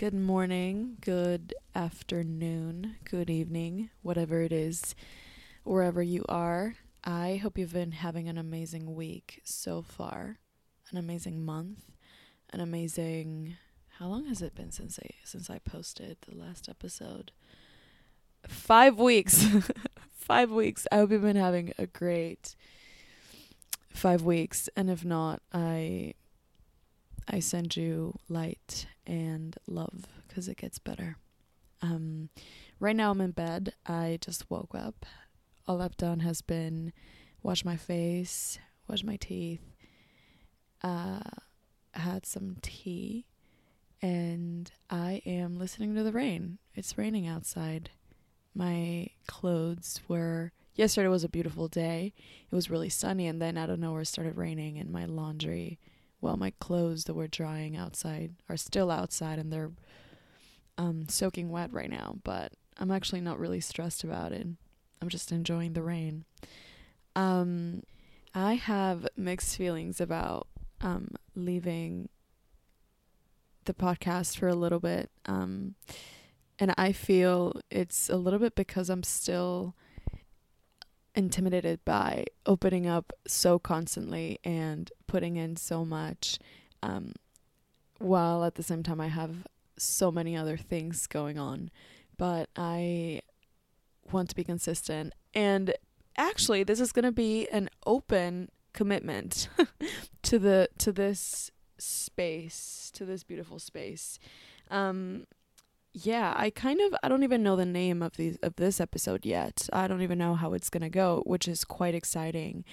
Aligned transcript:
Good 0.00 0.14
morning, 0.14 0.96
good 1.02 1.52
afternoon, 1.74 2.96
good 3.04 3.28
evening, 3.28 3.90
whatever 4.00 4.40
it 4.40 4.50
is, 4.50 4.94
wherever 5.62 6.02
you 6.02 6.24
are. 6.26 6.76
I 7.04 7.36
hope 7.36 7.58
you've 7.58 7.74
been 7.74 7.92
having 7.92 8.26
an 8.26 8.38
amazing 8.38 8.94
week 8.94 9.42
so 9.44 9.82
far, 9.82 10.38
an 10.90 10.96
amazing 10.96 11.44
month, 11.44 11.80
an 12.50 12.60
amazing. 12.60 13.58
How 13.98 14.06
long 14.06 14.24
has 14.24 14.40
it 14.40 14.54
been 14.54 14.70
since 14.70 14.98
I 14.98 15.10
since 15.22 15.50
I 15.50 15.58
posted 15.58 16.16
the 16.26 16.34
last 16.34 16.70
episode? 16.70 17.32
Five 18.48 18.98
weeks. 18.98 19.44
five 20.14 20.50
weeks. 20.50 20.86
I 20.90 20.96
hope 20.96 21.10
you've 21.10 21.20
been 21.20 21.36
having 21.36 21.74
a 21.76 21.86
great 21.86 22.56
five 23.90 24.22
weeks, 24.22 24.70
and 24.74 24.88
if 24.88 25.04
not, 25.04 25.42
I 25.52 26.14
I 27.30 27.38
send 27.38 27.76
you 27.76 28.18
light 28.28 28.86
and 29.06 29.56
love 29.68 30.06
because 30.26 30.48
it 30.48 30.56
gets 30.56 30.80
better. 30.80 31.16
Um, 31.80 32.28
right 32.80 32.96
now 32.96 33.12
I'm 33.12 33.20
in 33.20 33.30
bed. 33.30 33.72
I 33.86 34.18
just 34.20 34.50
woke 34.50 34.74
up. 34.74 35.06
All 35.68 35.80
I've 35.80 35.96
done 35.96 36.20
has 36.20 36.42
been 36.42 36.92
wash 37.42 37.64
my 37.64 37.76
face, 37.76 38.58
wash 38.88 39.04
my 39.04 39.16
teeth, 39.16 39.62
uh, 40.82 41.20
had 41.94 42.26
some 42.26 42.56
tea, 42.62 43.26
and 44.02 44.70
I 44.90 45.22
am 45.24 45.56
listening 45.56 45.94
to 45.94 46.02
the 46.02 46.12
rain. 46.12 46.58
It's 46.74 46.98
raining 46.98 47.28
outside. 47.28 47.90
My 48.54 49.08
clothes 49.26 50.00
were. 50.08 50.52
Yesterday 50.74 51.08
was 51.08 51.24
a 51.24 51.28
beautiful 51.28 51.68
day. 51.68 52.12
It 52.50 52.54
was 52.54 52.70
really 52.70 52.88
sunny, 52.88 53.26
and 53.26 53.40
then 53.40 53.56
out 53.56 53.70
of 53.70 53.78
nowhere 53.78 54.04
started 54.04 54.36
raining, 54.36 54.78
and 54.78 54.90
my 54.90 55.04
laundry 55.04 55.78
well, 56.20 56.36
my 56.36 56.52
clothes 56.60 57.04
that 57.04 57.14
were 57.14 57.28
drying 57.28 57.76
outside 57.76 58.34
are 58.48 58.56
still 58.56 58.90
outside 58.90 59.38
and 59.38 59.52
they're 59.52 59.72
um, 60.76 61.08
soaking 61.08 61.50
wet 61.50 61.72
right 61.72 61.90
now, 61.90 62.18
but 62.24 62.52
I'm 62.78 62.90
actually 62.90 63.20
not 63.20 63.38
really 63.38 63.60
stressed 63.60 64.04
about 64.04 64.32
it. 64.32 64.46
I'm 65.00 65.08
just 65.08 65.32
enjoying 65.32 65.72
the 65.72 65.82
rain. 65.82 66.24
Um, 67.16 67.82
I 68.34 68.54
have 68.54 69.06
mixed 69.16 69.56
feelings 69.56 70.00
about 70.00 70.46
um, 70.80 71.08
leaving 71.34 72.08
the 73.64 73.74
podcast 73.74 74.38
for 74.38 74.48
a 74.48 74.54
little 74.54 74.80
bit. 74.80 75.10
Um, 75.26 75.74
and 76.58 76.74
I 76.76 76.92
feel 76.92 77.60
it's 77.70 78.08
a 78.08 78.16
little 78.16 78.38
bit 78.38 78.54
because 78.54 78.90
I'm 78.90 79.02
still 79.02 79.74
intimidated 81.14 81.84
by 81.84 82.24
opening 82.46 82.86
up 82.86 83.12
so 83.26 83.58
constantly 83.58 84.38
and 84.44 84.90
putting 85.06 85.36
in 85.36 85.56
so 85.56 85.84
much 85.84 86.38
um, 86.82 87.12
while 87.98 88.44
at 88.44 88.54
the 88.54 88.62
same 88.62 88.82
time 88.82 89.00
I 89.00 89.08
have 89.08 89.46
so 89.76 90.10
many 90.10 90.36
other 90.36 90.56
things 90.56 91.06
going 91.06 91.38
on. 91.38 91.70
But 92.16 92.48
I 92.56 93.22
want 94.10 94.28
to 94.30 94.36
be 94.36 94.44
consistent. 94.44 95.14
And 95.34 95.74
actually, 96.16 96.64
this 96.64 96.80
is 96.80 96.92
going 96.92 97.04
to 97.04 97.12
be 97.12 97.48
an 97.48 97.70
open 97.86 98.50
commitment 98.72 99.48
to 100.22 100.38
the 100.38 100.68
to 100.78 100.92
this 100.92 101.50
space, 101.78 102.90
to 102.94 103.04
this 103.04 103.24
beautiful 103.24 103.58
space. 103.58 104.18
Um, 104.70 105.26
yeah, 105.92 106.34
I 106.36 106.50
kind 106.50 106.80
of 106.80 106.94
I 107.02 107.08
don't 107.08 107.24
even 107.24 107.42
know 107.42 107.56
the 107.56 107.66
name 107.66 108.02
of 108.02 108.16
these 108.16 108.36
of 108.42 108.56
this 108.56 108.80
episode 108.80 109.26
yet. 109.26 109.68
I 109.72 109.86
don't 109.88 110.02
even 110.02 110.18
know 110.18 110.34
how 110.34 110.52
it's 110.54 110.70
gonna 110.70 110.90
go, 110.90 111.22
which 111.26 111.48
is 111.48 111.64
quite 111.64 111.94
exciting, 111.94 112.64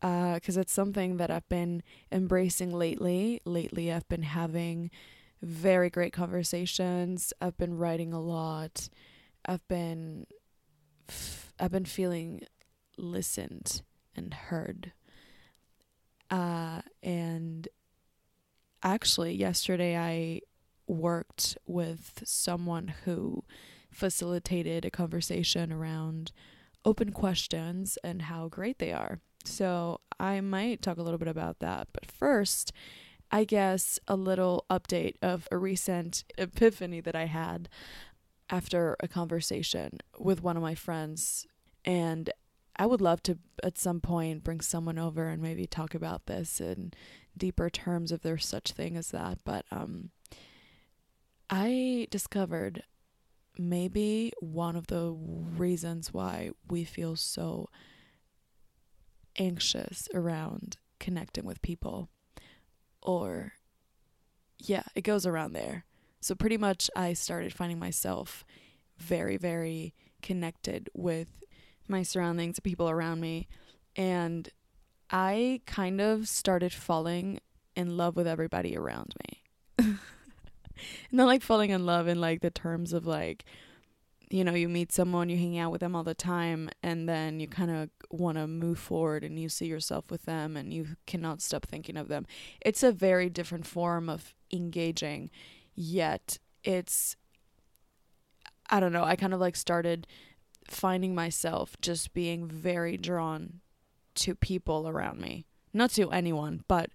because 0.00 0.56
uh, 0.56 0.60
it's 0.60 0.72
something 0.72 1.16
that 1.16 1.30
I've 1.30 1.48
been 1.48 1.82
embracing 2.12 2.72
lately. 2.72 3.40
Lately, 3.44 3.92
I've 3.92 4.08
been 4.08 4.22
having 4.22 4.90
very 5.40 5.88
great 5.88 6.12
conversations. 6.12 7.32
I've 7.40 7.56
been 7.56 7.78
writing 7.78 8.12
a 8.12 8.20
lot. 8.20 8.88
I've 9.46 9.66
been 9.68 10.26
f- 11.08 11.52
I've 11.58 11.72
been 11.72 11.86
feeling 11.86 12.42
listened 12.98 13.82
and 14.14 14.34
heard. 14.34 14.92
Uh, 16.30 16.82
and 17.02 17.68
actually, 18.82 19.34
yesterday 19.34 19.96
I 19.96 20.42
worked 20.88 21.56
with 21.66 22.22
someone 22.24 22.94
who 23.04 23.44
facilitated 23.90 24.84
a 24.84 24.90
conversation 24.90 25.72
around 25.72 26.32
open 26.84 27.12
questions 27.12 27.98
and 28.02 28.22
how 28.22 28.48
great 28.48 28.78
they 28.78 28.92
are. 28.92 29.20
So 29.44 30.00
I 30.18 30.40
might 30.40 30.82
talk 30.82 30.98
a 30.98 31.02
little 31.02 31.18
bit 31.18 31.28
about 31.28 31.60
that. 31.60 31.88
But 31.92 32.06
first, 32.06 32.72
I 33.30 33.44
guess 33.44 33.98
a 34.08 34.16
little 34.16 34.64
update 34.70 35.16
of 35.22 35.48
a 35.50 35.58
recent 35.58 36.24
epiphany 36.38 37.00
that 37.00 37.14
I 37.14 37.26
had 37.26 37.68
after 38.50 38.96
a 39.00 39.08
conversation 39.08 39.98
with 40.18 40.42
one 40.42 40.56
of 40.56 40.62
my 40.62 40.74
friends. 40.74 41.46
And 41.84 42.30
I 42.76 42.86
would 42.86 43.00
love 43.00 43.22
to 43.24 43.38
at 43.62 43.76
some 43.78 44.00
point 44.00 44.44
bring 44.44 44.60
someone 44.60 44.98
over 44.98 45.28
and 45.28 45.42
maybe 45.42 45.66
talk 45.66 45.94
about 45.94 46.26
this 46.26 46.60
in 46.60 46.92
deeper 47.36 47.68
terms 47.68 48.12
if 48.12 48.22
there's 48.22 48.46
such 48.46 48.72
thing 48.72 48.96
as 48.96 49.10
that. 49.10 49.38
But 49.44 49.66
um 49.70 50.10
I 51.50 52.06
discovered 52.10 52.82
maybe 53.58 54.32
one 54.40 54.76
of 54.76 54.86
the 54.86 55.10
reasons 55.12 56.12
why 56.12 56.50
we 56.68 56.84
feel 56.84 57.16
so 57.16 57.68
anxious 59.38 60.08
around 60.14 60.76
connecting 61.00 61.44
with 61.44 61.62
people 61.62 62.08
or 63.02 63.52
yeah, 64.58 64.82
it 64.94 65.02
goes 65.02 65.24
around 65.24 65.52
there. 65.52 65.84
So 66.20 66.34
pretty 66.34 66.56
much 66.56 66.90
I 66.96 67.12
started 67.12 67.52
finding 67.52 67.78
myself 67.78 68.44
very 68.98 69.36
very 69.36 69.94
connected 70.22 70.90
with 70.92 71.28
my 71.86 72.02
surroundings, 72.02 72.56
the 72.56 72.62
people 72.62 72.90
around 72.90 73.20
me, 73.20 73.48
and 73.96 74.48
I 75.10 75.62
kind 75.64 76.00
of 76.00 76.28
started 76.28 76.72
falling 76.72 77.40
in 77.74 77.96
love 77.96 78.16
with 78.16 78.26
everybody 78.26 78.76
around 78.76 79.14
me. 79.78 79.96
not 81.12 81.26
like 81.26 81.42
falling 81.42 81.70
in 81.70 81.86
love 81.86 82.08
in 82.08 82.20
like 82.20 82.40
the 82.40 82.50
terms 82.50 82.92
of 82.92 83.06
like 83.06 83.44
you 84.30 84.44
know 84.44 84.54
you 84.54 84.68
meet 84.68 84.92
someone 84.92 85.28
you 85.28 85.36
hang 85.36 85.58
out 85.58 85.72
with 85.72 85.80
them 85.80 85.96
all 85.96 86.04
the 86.04 86.14
time 86.14 86.68
and 86.82 87.08
then 87.08 87.40
you 87.40 87.48
kind 87.48 87.70
of 87.70 87.88
want 88.10 88.36
to 88.36 88.46
move 88.46 88.78
forward 88.78 89.24
and 89.24 89.38
you 89.38 89.48
see 89.48 89.66
yourself 89.66 90.10
with 90.10 90.24
them 90.24 90.56
and 90.56 90.72
you 90.72 90.86
cannot 91.06 91.40
stop 91.40 91.64
thinking 91.66 91.96
of 91.96 92.08
them. 92.08 92.26
It's 92.60 92.82
a 92.82 92.92
very 92.92 93.30
different 93.30 93.66
form 93.66 94.08
of 94.08 94.34
engaging 94.52 95.30
yet 95.74 96.38
it's 96.64 97.14
i 98.68 98.80
don't 98.80 98.92
know 98.92 99.04
i 99.04 99.14
kind 99.14 99.32
of 99.32 99.38
like 99.38 99.54
started 99.54 100.06
finding 100.66 101.14
myself 101.14 101.76
just 101.80 102.12
being 102.12 102.48
very 102.48 102.96
drawn 102.96 103.60
to 104.14 104.34
people 104.34 104.88
around 104.88 105.18
me. 105.20 105.46
Not 105.72 105.90
to 105.92 106.10
anyone 106.10 106.64
but 106.66 106.90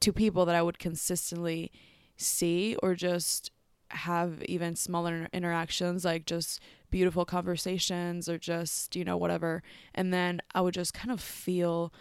to 0.00 0.12
people 0.12 0.46
that 0.46 0.54
i 0.54 0.62
would 0.62 0.78
consistently 0.78 1.72
see 2.20 2.76
or 2.82 2.94
just 2.94 3.50
have 3.90 4.42
even 4.44 4.76
smaller 4.76 5.28
interactions 5.32 6.04
like 6.04 6.24
just 6.24 6.60
beautiful 6.90 7.24
conversations 7.24 8.28
or 8.28 8.38
just 8.38 8.94
you 8.94 9.04
know 9.04 9.16
whatever. 9.16 9.62
And 9.94 10.12
then 10.12 10.40
i 10.54 10.60
would 10.60 10.74
just 10.74 10.94
kind 10.94 11.10
of 11.10 11.20
feel 11.20 11.92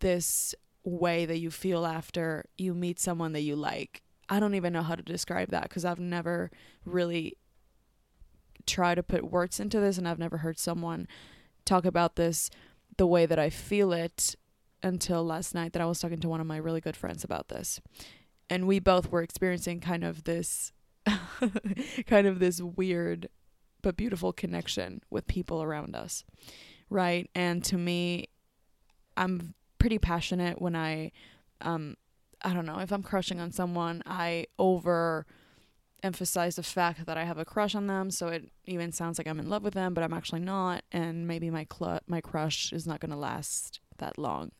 this 0.00 0.54
way 0.84 1.26
that 1.26 1.38
you 1.38 1.50
feel 1.50 1.84
after 1.84 2.44
you 2.56 2.74
meet 2.74 3.00
someone 3.00 3.32
that 3.32 3.42
you 3.42 3.56
like. 3.56 4.02
I 4.28 4.40
don't 4.40 4.54
even 4.54 4.72
know 4.72 4.82
how 4.82 4.94
to 4.94 5.02
describe 5.02 5.50
that 5.50 5.64
because 5.64 5.84
i've 5.84 6.00
never 6.00 6.50
really 6.84 7.36
tried 8.66 8.96
to 8.96 9.02
put 9.02 9.30
words 9.30 9.60
into 9.60 9.80
this 9.80 9.98
and 9.98 10.08
i've 10.08 10.18
never 10.18 10.38
heard 10.38 10.58
someone 10.58 11.06
talk 11.64 11.84
about 11.84 12.16
this 12.16 12.50
the 12.96 13.06
way 13.06 13.26
that 13.26 13.38
i 13.38 13.48
feel 13.48 13.92
it 13.92 14.34
until 14.82 15.24
last 15.24 15.54
night 15.54 15.72
that 15.72 15.82
i 15.82 15.86
was 15.86 16.00
talking 16.00 16.18
to 16.18 16.28
one 16.28 16.40
of 16.40 16.46
my 16.46 16.56
really 16.56 16.80
good 16.80 16.96
friends 16.96 17.22
about 17.22 17.48
this 17.48 17.80
and 18.48 18.66
we 18.66 18.78
both 18.78 19.10
were 19.10 19.22
experiencing 19.22 19.80
kind 19.80 20.04
of 20.04 20.24
this 20.24 20.72
kind 22.06 22.26
of 22.26 22.38
this 22.38 22.60
weird 22.60 23.28
but 23.82 23.96
beautiful 23.96 24.32
connection 24.32 25.00
with 25.10 25.26
people 25.26 25.62
around 25.62 25.94
us 25.94 26.24
right? 26.90 27.28
And 27.34 27.64
to 27.64 27.76
me 27.76 28.28
i'm 29.16 29.54
pretty 29.78 29.98
passionate 29.98 30.60
when 30.60 30.76
i 30.76 31.10
um 31.62 31.96
i 32.42 32.52
don't 32.52 32.66
know 32.66 32.78
if 32.78 32.92
i'm 32.92 33.02
crushing 33.02 33.40
on 33.40 33.50
someone 33.50 34.02
i 34.04 34.46
over 34.58 35.26
emphasize 36.02 36.56
the 36.56 36.62
fact 36.62 37.06
that 37.06 37.16
i 37.16 37.24
have 37.24 37.38
a 37.38 37.44
crush 37.44 37.74
on 37.74 37.86
them 37.86 38.10
so 38.10 38.28
it 38.28 38.50
even 38.66 38.92
sounds 38.92 39.16
like 39.16 39.26
i'm 39.26 39.40
in 39.40 39.48
love 39.48 39.62
with 39.62 39.74
them 39.74 39.94
but 39.94 40.04
i'm 40.04 40.12
actually 40.12 40.40
not 40.40 40.84
and 40.92 41.26
maybe 41.26 41.48
my 41.50 41.66
cl- 41.72 42.00
my 42.06 42.20
crush 42.20 42.72
is 42.72 42.86
not 42.86 43.00
going 43.00 43.10
to 43.10 43.16
last 43.16 43.80
that 43.98 44.18
long. 44.18 44.52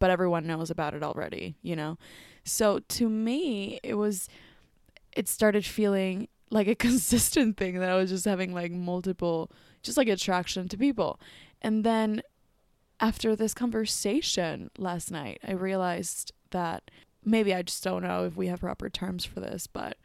But 0.00 0.10
everyone 0.10 0.48
knows 0.48 0.68
about 0.68 0.94
it 0.94 1.02
already 1.04 1.54
you 1.62 1.76
know 1.76 1.96
so 2.44 2.80
to 2.80 3.08
me, 3.08 3.80
it 3.82 3.94
was, 3.94 4.28
it 5.12 5.28
started 5.28 5.64
feeling 5.64 6.28
like 6.50 6.68
a 6.68 6.74
consistent 6.88 7.56
thing 7.56 7.78
that 7.78 7.90
I 7.90 7.96
was 7.96 8.10
just 8.10 8.24
having 8.24 8.52
like 8.52 8.72
multiple, 8.72 9.50
just 9.82 9.96
like 9.96 10.08
attraction 10.08 10.68
to 10.68 10.76
people. 10.76 11.18
And 11.60 11.84
then 11.84 12.22
after 13.00 13.34
this 13.34 13.54
conversation 13.54 14.70
last 14.78 15.10
night, 15.10 15.40
I 15.46 15.52
realized 15.52 16.32
that 16.50 16.90
maybe 17.24 17.54
I 17.54 17.62
just 17.62 17.82
don't 17.82 18.02
know 18.02 18.24
if 18.24 18.36
we 18.36 18.46
have 18.48 18.60
proper 18.60 18.88
terms 18.88 19.24
for 19.24 19.40
this, 19.40 19.66
but 19.66 19.96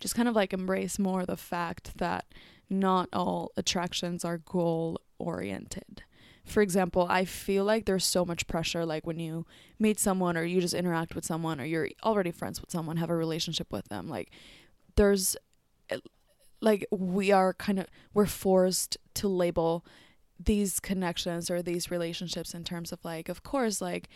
just 0.00 0.14
kind 0.14 0.28
of 0.28 0.34
like 0.34 0.52
embrace 0.52 0.98
more 0.98 1.24
the 1.24 1.36
fact 1.36 1.96
that 1.98 2.26
not 2.68 3.08
all 3.12 3.52
attractions 3.56 4.24
are 4.24 4.38
goal 4.38 5.00
oriented. 5.18 6.02
For 6.44 6.60
example, 6.60 7.06
I 7.08 7.24
feel 7.24 7.64
like 7.64 7.86
there's 7.86 8.04
so 8.04 8.24
much 8.24 8.46
pressure 8.46 8.84
like 8.84 9.06
when 9.06 9.18
you 9.18 9.46
meet 9.78 9.98
someone 9.98 10.36
or 10.36 10.44
you 10.44 10.60
just 10.60 10.74
interact 10.74 11.14
with 11.14 11.24
someone 11.24 11.60
or 11.60 11.64
you're 11.64 11.88
already 12.02 12.30
friends 12.30 12.60
with 12.60 12.70
someone, 12.70 12.98
have 12.98 13.10
a 13.10 13.16
relationship 13.16 13.72
with 13.72 13.88
them, 13.88 14.08
like 14.08 14.30
there's 14.96 15.36
eh, 15.90 15.98
like 16.60 16.86
we 16.90 17.32
are 17.32 17.54
kind 17.54 17.78
of 17.78 17.86
we're 18.12 18.26
forced 18.26 18.96
to 19.14 19.28
label 19.28 19.84
these 20.38 20.80
connections 20.80 21.50
or 21.50 21.62
these 21.62 21.90
relationships 21.90 22.54
in 22.54 22.64
terms 22.64 22.92
of 22.92 23.04
like 23.04 23.28
of 23.28 23.42
course 23.42 23.80
like 23.80 24.08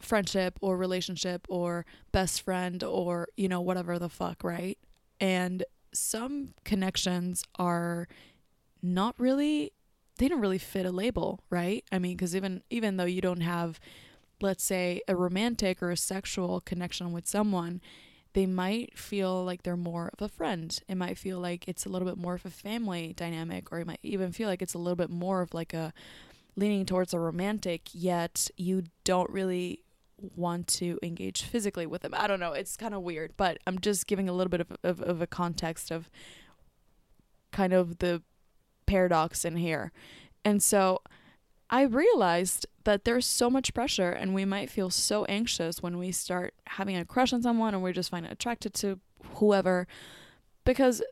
friendship 0.00 0.58
or 0.60 0.76
relationship 0.76 1.46
or 1.48 1.84
best 2.12 2.42
friend 2.42 2.82
or 2.82 3.28
you 3.36 3.48
know 3.48 3.60
whatever 3.60 3.98
the 3.98 4.08
fuck 4.08 4.44
right? 4.44 4.78
And 5.20 5.64
some 5.92 6.54
connections 6.64 7.44
are 7.58 8.08
not 8.82 9.14
really 9.18 9.72
they 10.20 10.28
don't 10.28 10.40
really 10.40 10.58
fit 10.58 10.86
a 10.86 10.92
label 10.92 11.42
right 11.50 11.84
i 11.90 11.98
mean 11.98 12.16
because 12.16 12.36
even 12.36 12.62
even 12.70 12.96
though 12.96 13.04
you 13.04 13.20
don't 13.20 13.40
have 13.40 13.80
let's 14.40 14.62
say 14.62 15.00
a 15.08 15.16
romantic 15.16 15.82
or 15.82 15.90
a 15.90 15.96
sexual 15.96 16.60
connection 16.60 17.12
with 17.12 17.26
someone 17.26 17.80
they 18.32 18.46
might 18.46 18.96
feel 18.96 19.44
like 19.44 19.62
they're 19.62 19.76
more 19.76 20.10
of 20.12 20.22
a 20.22 20.28
friend. 20.28 20.78
It 20.88 20.94
might 20.94 21.18
feel 21.18 21.40
like 21.40 21.66
it's 21.66 21.84
a 21.84 21.88
little 21.88 22.06
bit 22.06 22.16
more 22.16 22.34
of 22.34 22.46
a 22.46 22.50
family 22.50 23.12
dynamic, 23.16 23.72
or 23.72 23.80
it 23.80 23.86
might 23.86 23.98
even 24.02 24.30
feel 24.32 24.48
like 24.48 24.62
it's 24.62 24.74
a 24.74 24.78
little 24.78 24.96
bit 24.96 25.10
more 25.10 25.42
of 25.42 25.52
like 25.52 25.74
a 25.74 25.92
leaning 26.56 26.86
towards 26.86 27.12
a 27.12 27.18
romantic, 27.18 27.88
yet 27.92 28.48
you 28.56 28.84
don't 29.04 29.30
really 29.30 29.82
want 30.36 30.68
to 30.68 30.98
engage 31.02 31.42
physically 31.42 31.86
with 31.86 32.02
them. 32.02 32.14
I 32.14 32.26
don't 32.26 32.40
know. 32.40 32.52
It's 32.52 32.76
kind 32.76 32.94
of 32.94 33.02
weird, 33.02 33.32
but 33.36 33.58
I'm 33.66 33.80
just 33.80 34.06
giving 34.06 34.28
a 34.28 34.32
little 34.32 34.50
bit 34.50 34.60
of, 34.60 34.76
of, 34.84 35.00
of 35.00 35.20
a 35.20 35.26
context 35.26 35.90
of 35.90 36.08
kind 37.52 37.72
of 37.72 37.98
the 37.98 38.22
paradox 38.90 39.44
in 39.44 39.56
here. 39.56 39.92
And 40.44 40.60
so 40.60 41.00
I 41.70 41.82
realized 41.82 42.66
that 42.82 43.04
there's 43.04 43.24
so 43.24 43.48
much 43.48 43.72
pressure 43.72 44.10
and 44.10 44.34
we 44.34 44.44
might 44.44 44.68
feel 44.68 44.90
so 44.90 45.24
anxious 45.26 45.80
when 45.80 45.96
we 45.96 46.10
start 46.10 46.54
having 46.66 46.96
a 46.96 47.04
crush 47.04 47.32
on 47.32 47.40
someone 47.40 47.72
or 47.72 47.78
we 47.78 47.92
just 47.92 48.10
find 48.10 48.26
it 48.26 48.32
attracted 48.32 48.74
to 48.74 48.98
whoever 49.36 49.86
because 50.64 51.02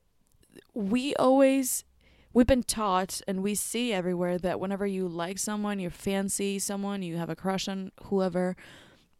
we 0.75 1.15
always 1.15 1.85
we've 2.33 2.49
been 2.49 2.65
taught 2.65 3.21
and 3.29 3.45
we 3.45 3.55
see 3.55 3.93
everywhere 3.93 4.39
that 4.39 4.59
whenever 4.59 4.87
you 4.87 5.07
like 5.07 5.39
someone, 5.39 5.79
you 5.79 5.89
fancy 5.89 6.59
someone, 6.59 7.03
you 7.03 7.17
have 7.17 7.31
a 7.31 7.37
crush 7.37 7.69
on 7.69 7.93
whoever, 8.05 8.57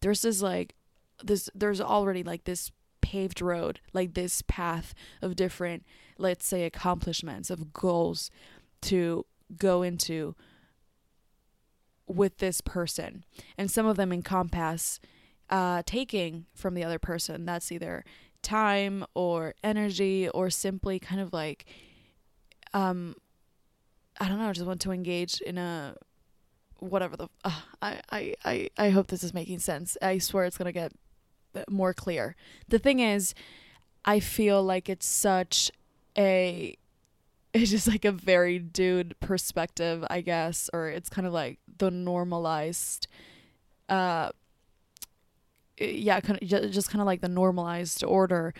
there's 0.01 0.23
this 0.23 0.43
like 0.43 0.75
this 1.23 1.49
there's 1.55 1.81
already 1.81 2.25
like 2.25 2.43
this 2.43 2.73
paved 3.11 3.41
road, 3.41 3.81
like 3.93 4.15
this 4.15 4.43
path 4.43 4.95
of 5.23 5.37
different 5.37 5.85
let's 6.19 6.47
say 6.47 6.65
accomplishments, 6.65 7.49
of 7.49 7.73
goals 7.73 8.31
to 8.83 9.25
go 9.57 9.83
into 9.83 10.35
with 12.07 12.39
this 12.39 12.61
person. 12.61 13.25
And 13.57 13.71
some 13.71 13.87
of 13.87 13.97
them 13.97 14.13
encompass 14.13 15.01
uh, 15.49 15.83
taking 15.87 16.47
from 16.55 16.75
the 16.75 16.85
other 16.85 16.99
person. 16.99 17.47
That's 17.47 17.73
either 17.73 18.05
time 18.43 19.05
or 19.15 19.55
energy 19.63 20.29
or 20.29 20.51
simply 20.51 20.99
kind 20.99 21.21
of 21.21 21.33
like, 21.33 21.65
um, 22.75 23.15
I 24.21 24.29
don't 24.29 24.39
know, 24.39 24.49
I 24.49 24.53
just 24.53 24.67
want 24.67 24.81
to 24.83 24.93
engage 24.93 25.41
in 25.41 25.57
a 25.57 25.95
whatever 26.81 27.17
the 27.17 27.29
uh, 27.45 27.61
I, 27.83 28.01
I 28.11 28.35
I 28.45 28.71
I 28.79 28.91
hope 28.91 29.09
this 29.09 29.25
is 29.25 29.35
making 29.35 29.59
sense. 29.59 29.97
I 30.01 30.19
swear 30.19 30.45
it's 30.45 30.59
to 30.59 30.73
get 30.73 30.93
more 31.69 31.95
clear. 31.95 32.37
The 32.69 32.79
thing 32.79 33.01
is 33.01 33.35
I 34.05 34.21
feel 34.21 34.63
like 34.63 34.89
it's 34.89 35.07
such 35.07 35.71
a 36.17 36.77
it's 37.55 37.71
just 37.71 37.89
like 37.89 38.05
a 38.05 38.13
very 38.13 38.59
dude 38.59 39.19
perspective, 39.21 40.05
I 40.11 40.21
guess, 40.21 40.69
or 40.73 40.89
it's 40.89 41.09
kind 41.09 41.27
of 41.27 41.33
like 41.33 41.59
the 41.79 41.91
normalized 41.91 43.07
uh 43.89 44.31
yeah, 45.81 46.21
kind 46.21 46.39
of 46.43 46.49
just 46.49 46.91
kind 46.91 47.01
of 47.01 47.07
like 47.07 47.21
the 47.21 47.29
normalized 47.29 48.03
order 48.03 48.53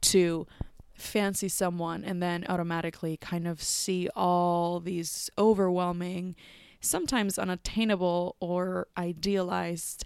to 0.00 0.46
fancy 0.94 1.48
someone 1.48 2.04
and 2.04 2.22
then 2.22 2.46
automatically 2.48 3.16
kind 3.16 3.46
of 3.46 3.62
see 3.62 4.08
all 4.14 4.80
these 4.80 5.30
overwhelming, 5.36 6.34
sometimes 6.80 7.38
unattainable 7.38 8.36
or 8.40 8.86
idealized 8.96 10.04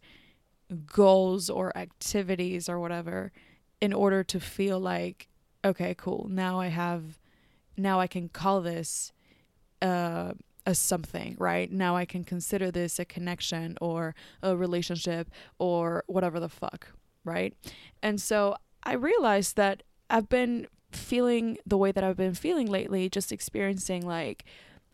goals 0.86 1.48
or 1.48 1.76
activities 1.76 2.68
or 2.68 2.80
whatever 2.80 3.32
in 3.80 3.92
order 3.92 4.24
to 4.24 4.40
feel 4.40 4.80
like 4.80 5.28
okay, 5.64 5.94
cool. 5.98 6.28
Now 6.30 6.60
I 6.60 6.68
have 6.68 7.18
now 7.76 7.98
I 8.00 8.06
can 8.06 8.28
call 8.28 8.60
this 8.60 9.12
uh, 9.82 10.32
a 10.64 10.74
something, 10.74 11.36
right? 11.38 11.70
Now 11.70 11.96
I 11.96 12.04
can 12.04 12.24
consider 12.24 12.70
this 12.70 12.98
a 12.98 13.04
connection 13.04 13.76
or 13.80 14.14
a 14.42 14.56
relationship 14.56 15.30
or 15.58 16.04
whatever 16.06 16.40
the 16.40 16.48
fuck, 16.48 16.88
right? 17.24 17.54
And 18.02 18.20
so 18.20 18.56
I 18.82 18.94
realized 18.94 19.56
that 19.56 19.82
I've 20.08 20.28
been 20.28 20.68
feeling 20.92 21.58
the 21.66 21.76
way 21.76 21.92
that 21.92 22.04
I've 22.04 22.16
been 22.16 22.34
feeling 22.34 22.68
lately, 22.68 23.08
just 23.08 23.32
experiencing 23.32 24.06
like 24.06 24.44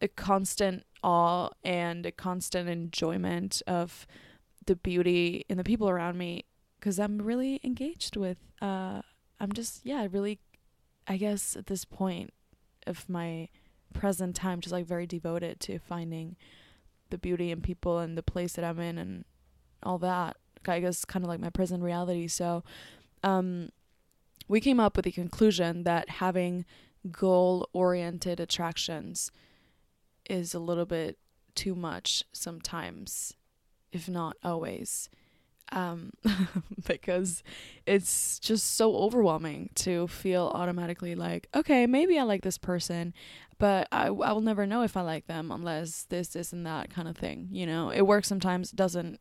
a 0.01 0.09
constant 0.09 0.85
awe 1.03 1.51
and 1.63 2.07
a 2.07 2.13
constant 2.13 2.69
enjoyment 2.69 3.63
of 3.67 4.07
the 4.67 4.77
beauty 4.77 5.45
in 5.49 5.57
the 5.59 5.65
people 5.65 5.89
around 5.89 6.19
me 6.19 6.45
because 6.79 6.99
I'm 6.99 7.21
really 7.21 7.61
engaged 7.63 8.17
with 8.17 8.39
uh 8.61 9.03
I'm 9.41 9.53
just 9.53 9.85
yeah, 9.85 10.07
really 10.11 10.39
I 11.07 11.17
guess 11.17 11.57
at 11.57 11.67
this 11.67 11.85
point 11.85 12.33
of 12.87 13.09
my 13.09 13.49
present 13.95 14.35
time 14.35 14.61
just 14.61 14.73
like 14.73 14.87
very 14.87 15.07
devoted 15.07 15.61
to 15.61 15.79
finding 15.79 16.37
the 17.11 17.19
beauty 17.19 17.51
in 17.51 17.61
people 17.61 17.99
and 17.99 18.17
the 18.17 18.23
place 18.23 18.55
that 18.55 18.65
I'm 18.65 18.81
in 18.81 18.99
and 18.99 19.25
all 19.83 19.99
that. 19.99 20.37
I 20.67 20.81
guess 20.81 21.05
kind 21.05 21.25
of 21.25 21.29
like 21.29 21.41
my 21.41 21.51
present 21.51 21.83
reality. 21.83 22.29
So 22.29 22.63
um 23.23 23.71
we 24.49 24.61
came 24.61 24.81
up 24.81 24.97
with 24.97 25.05
the 25.05 25.13
conclusion 25.13 25.85
that 25.85 26.09
having 26.09 26.65
goal 27.11 27.69
oriented 27.73 28.39
attractions 28.39 29.31
is 30.29 30.55
a 30.55 30.59
little 30.59 30.87
bit 30.87 31.19
too 31.55 31.75
much 31.75 32.23
sometimes, 32.33 33.35
if 33.93 34.09
not 34.09 34.37
always 34.43 35.09
um, 35.73 36.13
because 36.87 37.43
it's 37.87 38.39
just 38.39 38.77
so 38.77 38.95
overwhelming 38.95 39.71
to 39.77 40.07
feel 40.07 40.53
automatically 40.55 41.15
like, 41.15 41.49
okay, 41.55 41.87
maybe 41.87 42.19
I 42.19 42.23
like 42.23 42.43
this 42.43 42.59
person, 42.59 43.15
but 43.59 43.89
I, 43.91 44.07
I 44.07 44.09
will 44.09 44.41
never 44.41 44.67
know 44.67 44.83
if 44.83 44.97
I 44.97 45.01
like 45.01 45.27
them 45.27 45.51
unless 45.51 46.05
this, 46.05 46.29
this, 46.29 46.53
and 46.53 46.67
that 46.67 46.91
kind 46.91 47.09
of 47.09 47.17
thing. 47.17 47.49
You 47.51 47.67
know, 47.67 47.91
it 47.91 48.03
works 48.03 48.29
sometimes, 48.29 48.71
doesn't 48.71 49.19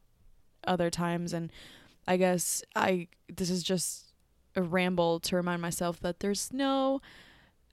other 0.67 0.89
times. 0.89 1.33
And 1.33 1.51
I 2.07 2.17
guess 2.17 2.63
I, 2.75 3.07
this 3.33 3.49
is 3.49 3.63
just 3.63 4.13
a 4.55 4.61
ramble 4.61 5.19
to 5.21 5.35
remind 5.35 5.61
myself 5.61 5.99
that 6.01 6.19
there's 6.19 6.51
no 6.51 7.01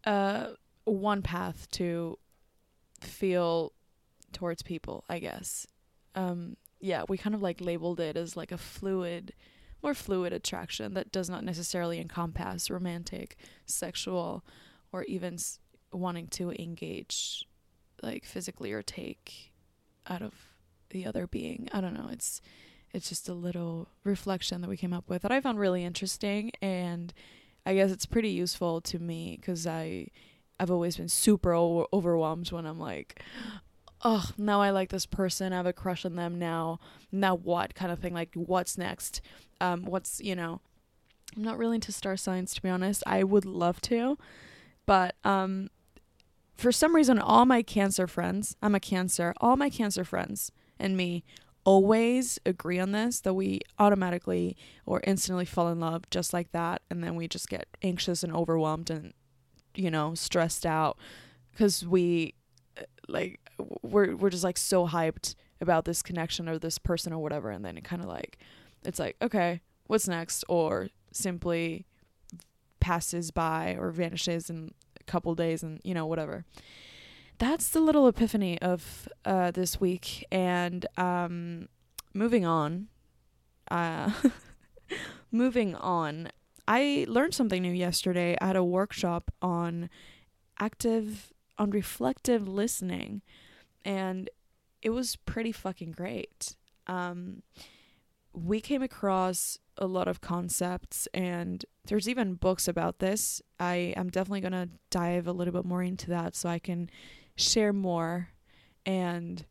uh, 0.07 0.49
one 0.85 1.23
path 1.23 1.69
to 1.73 2.19
feel 3.01 3.73
towards 4.33 4.63
people, 4.63 5.05
I 5.09 5.19
guess. 5.19 5.67
Um, 6.15 6.57
yeah, 6.81 7.05
we 7.09 7.19
kind 7.19 7.35
of 7.35 7.43
like 7.43 7.61
labeled 7.61 8.01
it 8.01 8.17
as 8.17 8.37
like 8.37 8.53
a 8.53 8.59
fluid, 8.59 9.33
more 9.83 9.95
fluid 9.95 10.33
attraction 10.33 10.95
that 10.95 11.13
does 11.13 11.29
not 11.29 11.45
necessarily 11.45 12.01
encompass 12.01 12.71
romantic, 12.71 13.37
sexual, 13.67 14.45
or 14.93 15.03
even 15.05 15.35
s- 15.35 15.59
wanting 15.93 16.27
to 16.29 16.51
engage 16.53 17.47
like 18.03 18.25
physically 18.25 18.73
or 18.73 18.83
take 18.83 19.53
out 20.07 20.23
of 20.23 20.33
the 20.91 21.05
other 21.07 21.27
being. 21.27 21.69
I 21.73 21.81
don't 21.81 21.95
know. 21.95 22.09
It's 22.11 22.41
it's 22.93 23.09
just 23.11 23.29
a 23.29 23.35
little 23.35 23.89
reflection 24.05 24.63
that 24.63 24.71
we 24.71 24.77
came 24.77 24.95
up 24.95 25.11
with 25.11 25.23
that 25.23 25.33
I 25.33 25.41
found 25.43 25.59
really 25.59 25.85
interesting 25.85 26.51
and 26.63 27.13
I 27.67 27.75
guess 27.75 27.91
it's 27.91 28.07
pretty 28.07 28.31
useful 28.31 28.81
to 28.83 28.99
me 28.99 29.37
cuz 29.43 29.67
I 29.67 30.07
I've 30.59 30.71
always 30.71 30.97
been 30.97 31.09
super 31.11 31.53
o- 31.55 31.87
overwhelmed 31.93 32.51
when 32.51 32.65
I'm 32.67 32.79
like 32.81 33.23
oh, 34.05 34.31
now 34.37 34.61
I 34.61 34.71
like 34.71 34.91
this 34.91 35.07
person, 35.07 35.53
I 35.53 35.57
have 35.57 35.67
a 35.67 35.73
crush 35.73 36.05
on 36.05 36.17
them 36.17 36.39
now. 36.39 36.79
Now 37.11 37.35
what 37.35 37.75
kind 37.75 37.91
of 37.91 37.99
thing? 37.99 38.15
Like, 38.15 38.35
what's 38.35 38.79
next? 38.79 39.21
Um, 39.61 39.85
what's, 39.85 40.21
you 40.21 40.37
know, 40.37 40.61
I'm 41.37 41.43
not 41.43 41.59
really 41.59 41.77
into 41.77 41.93
star 41.93 42.17
signs 42.17 42.55
to 42.55 42.63
be 42.63 42.69
honest. 42.69 43.03
I 43.07 43.25
would 43.25 43.45
love 43.45 43.81
to, 43.83 44.19
but 44.87 45.17
um, 45.25 45.69
for 46.55 46.73
some 46.73 46.95
reason, 46.95 47.19
all 47.19 47.45
my 47.45 47.63
cancer 47.63 48.07
friends, 48.07 48.57
I'm 48.63 48.75
a 48.75 48.81
cancer, 48.81 49.35
all 49.41 49.57
my 49.57 49.71
cancer 49.71 50.05
friends 50.05 50.53
and 50.79 50.97
me 50.97 51.25
always 51.65 52.39
agree 52.47 52.79
on 52.79 52.93
this 52.93 53.21
that 53.21 53.35
we 53.35 53.61
automatically 53.79 54.57
or 54.87 55.03
instantly 55.05 55.45
fall 55.45 55.69
in 55.69 55.81
love 55.81 56.09
just 56.11 56.33
like 56.33 56.51
that. 56.53 56.83
And 56.89 57.05
then 57.05 57.15
we 57.15 57.29
just 57.29 57.49
get 57.49 57.67
anxious 57.83 58.23
and 58.23 58.33
overwhelmed 58.33 58.91
and, 58.91 59.13
you 59.75 59.91
know, 59.91 60.15
stressed 60.15 60.65
out 60.65 60.97
because 61.53 61.87
we 61.87 62.35
like 63.09 63.41
we're 63.83 64.17
we're 64.17 64.31
just 64.31 64.45
like 64.45 64.59
so 64.59 64.87
hyped 64.87 65.35
about 65.61 65.85
this 65.85 66.03
connection 66.03 66.49
or 66.49 66.59
this 66.59 66.79
person 66.79 67.13
or 67.13 67.19
whatever. 67.19 67.51
And 67.51 67.65
then 67.65 67.77
it 67.77 67.85
kind 67.85 68.03
of 68.03 68.09
like 68.09 68.39
it's 68.85 68.99
like 68.99 69.17
okay 69.21 69.61
what's 69.87 70.07
next? 70.07 70.45
Or 70.49 70.89
simply 71.13 71.87
passes 72.81 73.31
by 73.31 73.77
or 73.79 73.91
vanishes 73.91 74.49
in 74.49 74.73
a 75.01 75.05
couple 75.05 75.35
days 75.35 75.63
and 75.63 75.81
you 75.83 75.95
know 75.95 76.07
whatever. 76.07 76.45
That's 77.39 77.69
the 77.69 77.81
little 77.81 78.09
epiphany 78.09 78.61
of 78.61 79.09
uh, 79.25 79.51
this 79.53 79.81
week. 79.81 80.25
And 80.33 80.87
um, 80.97 81.69
moving 82.15 82.45
on 82.45 82.89
uh, 83.71 84.11
moving 85.33 85.75
on. 85.75 86.31
I 86.67 87.07
learned 87.09 87.35
something 87.35 87.63
new 87.63 87.73
yesterday 87.73 88.37
i 88.43 88.47
had 88.49 88.57
a 88.57 88.65
workshop 88.65 89.31
on 89.41 89.89
active 90.61 91.33
on 91.57 91.71
reflective 91.71 92.47
listening 92.47 93.23
and 93.89 94.31
it 94.83 94.91
was 94.91 95.17
pretty 95.17 95.51
fucking 95.51 95.91
great 95.91 96.55
um, 96.87 97.43
we 98.33 98.61
came 98.61 98.83
across 98.83 99.59
a 99.77 99.87
lot 99.87 100.09
of 100.09 100.21
concepts 100.21 101.09
and 101.15 101.65
there's 101.87 102.09
even 102.09 102.35
books 102.35 102.69
about 102.69 102.99
this. 102.99 103.41
I 103.59 103.95
am 103.97 104.11
definitely 104.11 104.41
going 104.41 104.53
to 104.53 104.69
dive 104.91 105.27
a 105.27 105.33
little 105.33 105.53
bit 105.53 105.65
more 105.65 105.83
into 105.83 106.11
that 106.11 106.35
so 106.35 106.49
I 106.49 106.59
can 106.59 106.91
share 107.37 107.73
more 107.73 108.31
and 108.85 109.45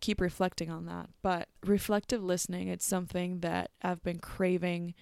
keep 0.00 0.20
reflecting 0.20 0.70
on 0.70 0.86
that. 0.86 1.08
But 1.22 1.48
reflective 1.64 2.22
listening, 2.22 2.68
it's 2.68 2.86
something 2.86 3.40
that 3.40 3.70
I've 3.82 4.02
been 4.02 4.18
craving 4.18 4.94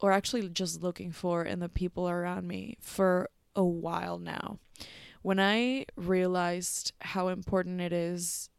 or 0.00 0.10
actually 0.10 0.48
just 0.48 0.82
looking 0.82 1.12
for 1.12 1.44
in 1.44 1.60
the 1.60 1.68
people 1.68 2.08
around 2.08 2.48
me 2.48 2.76
for 2.80 3.28
a 3.54 3.64
while 3.64 4.18
now. 4.18 4.58
When 5.22 5.38
I 5.38 5.86
realized 5.96 6.92
how 7.00 7.28
important 7.28 7.80
it 7.80 7.92
is 7.92 8.50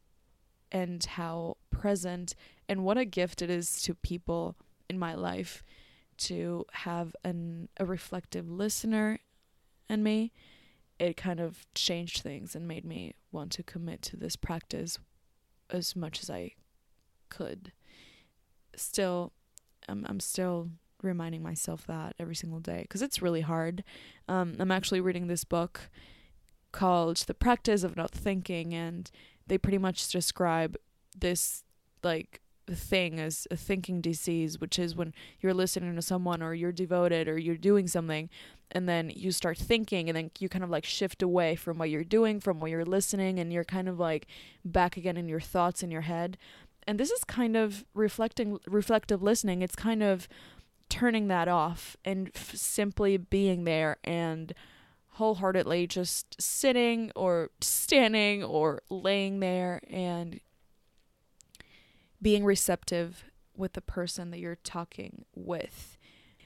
and 0.72 1.04
how 1.04 1.58
present 1.70 2.36
and 2.70 2.84
what 2.84 2.98
a 2.98 3.06
gift 3.06 3.42
it 3.42 3.50
is 3.50 3.82
to 3.84 3.94
people 3.94 4.56
in 4.90 4.98
my 4.98 5.14
life 5.14 5.62
to 6.16 6.66
have 6.72 7.16
an 7.24 7.68
a 7.78 7.86
reflective 7.86 8.50
listener 8.50 9.20
in 9.90 10.04
me 10.04 10.32
it 11.00 11.18
kind 11.18 11.40
of 11.40 11.66
changed 11.74 12.22
things 12.22 12.56
and 12.56 12.68
made 12.68 12.86
me 12.86 13.14
want 13.32 13.52
to 13.52 13.64
commit 13.64 14.02
to 14.04 14.16
this 14.16 14.36
practice 14.36 15.00
as 15.70 15.96
much 15.96 16.22
as 16.22 16.30
I 16.30 16.52
could. 17.30 17.72
Still 18.76 19.34
I'm 19.90 20.06
I'm 20.08 20.20
still 20.20 20.70
reminding 21.02 21.44
myself 21.44 21.86
that 21.88 22.16
every 22.18 22.36
single 22.36 22.60
day 22.60 22.86
cuz 22.90 23.02
it's 23.02 23.22
really 23.22 23.42
hard. 23.42 23.84
Um 24.28 24.56
I'm 24.60 24.72
actually 24.72 25.02
reading 25.02 25.28
this 25.28 25.44
book 25.44 25.90
called 26.74 27.18
The 27.18 27.34
Practice 27.34 27.86
of 27.86 27.96
Not 27.96 28.12
Thinking 28.12 28.74
and 28.74 29.10
they 29.48 29.58
pretty 29.58 29.78
much 29.78 30.10
describe 30.10 30.76
this 31.18 31.64
like 32.04 32.42
thing 32.68 33.20
as 33.20 33.48
a 33.52 33.56
thinking 33.56 34.02
disease, 34.02 34.60
which 34.60 34.80
is 34.80 34.96
when 34.96 35.14
you're 35.42 35.54
listening 35.54 35.96
to 35.96 36.02
someone 36.02 36.42
or 36.42 36.54
you're 36.54 36.72
devoted 36.72 37.28
or 37.28 37.38
you're 37.38 37.58
doing 37.58 37.88
something 37.88 38.30
and 38.72 38.90
then 38.90 39.12
you 39.16 39.32
start 39.32 39.58
thinking 39.58 40.10
and 40.10 40.16
then 40.16 40.32
you 40.40 40.50
kind 40.50 40.64
of 40.64 40.70
like 40.70 40.86
shift 40.86 41.22
away 41.22 41.56
from 41.56 41.78
what 41.78 41.90
you're 41.90 42.04
doing, 42.04 42.40
from 42.40 42.60
what 42.60 42.72
you're 42.72 42.86
listening, 42.86 43.40
and 43.40 43.54
you're 43.54 43.64
kind 43.64 43.88
of 43.88 44.00
like 44.00 44.28
back 44.66 44.98
again 44.98 45.18
in 45.18 45.30
your 45.30 45.40
thoughts 45.40 45.84
in 45.84 45.92
your 45.92 46.02
head. 46.02 46.38
And 46.88 47.00
this 47.00 47.12
is 47.12 47.24
kind 47.24 47.56
of 47.56 47.86
reflecting 47.94 48.60
reflective 48.68 49.22
listening. 49.22 49.62
It's 49.62 49.76
kind 49.76 50.04
of 50.04 50.28
turning 50.90 51.28
that 51.28 51.48
off 51.48 51.96
and 52.04 52.32
f- 52.36 52.56
simply 52.56 53.18
being 53.18 53.64
there 53.64 53.98
and 54.04 54.54
wholeheartedly 55.14 55.88
just 55.88 56.42
sitting 56.42 57.12
or 57.16 57.52
standing 57.62 58.44
or 58.44 58.82
laying 58.90 59.40
there 59.40 59.80
and 59.90 60.40
being 62.22 62.44
receptive 62.44 63.26
with 63.56 63.74
the 63.74 63.82
person 63.82 64.32
that 64.32 64.40
you're 64.40 64.56
talking 64.56 65.26
with. 65.36 65.98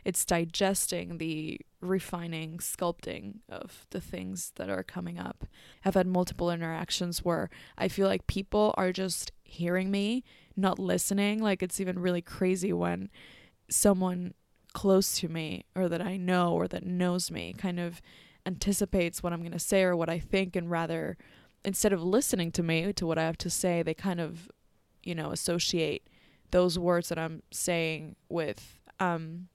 It's 0.04 0.26
digesting 0.26 1.18
the 1.18 1.60
refining, 1.82 2.58
sculpting 2.58 3.40
of 3.50 3.86
the 3.92 4.02
things 4.02 4.52
that 4.56 4.70
are 4.70 4.84
coming 4.84 5.20
up. 5.20 5.46
I've 5.86 5.96
had 5.96 6.08
multiple 6.08 6.52
interactions 6.52 7.24
where 7.24 7.50
I 7.78 7.88
feel 7.88 8.08
like 8.08 8.28
people 8.28 8.74
are 8.78 8.92
just 8.92 9.32
hearing 9.44 9.92
me, 9.92 10.24
not 10.56 10.80
listening. 10.80 11.42
Like 11.42 11.64
it's 11.64 11.80
even 11.80 12.00
really 12.00 12.22
crazy 12.22 12.74
when 12.74 13.10
someone 13.70 14.34
close 14.74 15.18
to 15.20 15.30
me 15.30 15.66
or 15.76 15.88
that 15.90 16.02
I 16.02 16.18
know 16.18 16.54
or 16.54 16.68
that 16.68 16.86
knows 16.86 17.32
me 17.32 17.54
kind 17.58 17.80
of 17.80 18.02
anticipates 18.48 19.22
what 19.22 19.34
I'm 19.34 19.42
going 19.42 19.52
to 19.52 19.60
say 19.60 19.84
or 19.84 19.96
what 19.96 20.10
I 20.10 20.18
think 20.18 20.56
and 20.56 20.72
rather 20.72 21.18
instead 21.64 21.94
of 21.94 22.02
listening 22.02 22.52
to 22.54 22.64
me 22.64 22.94
to 22.94 23.06
what 23.06 23.18
I 23.18 23.24
have 23.24 23.38
to 23.40 23.50
say, 23.50 23.84
they 23.84 23.94
kind 23.94 24.22
of 24.22 24.50
you 25.08 25.16
know, 25.16 25.32
associate 25.32 26.10
those 26.52 26.78
words 26.78 27.08
that 27.10 27.18
I'm 27.18 27.42
saying 27.50 28.18
with 28.28 28.80
um 29.00 29.48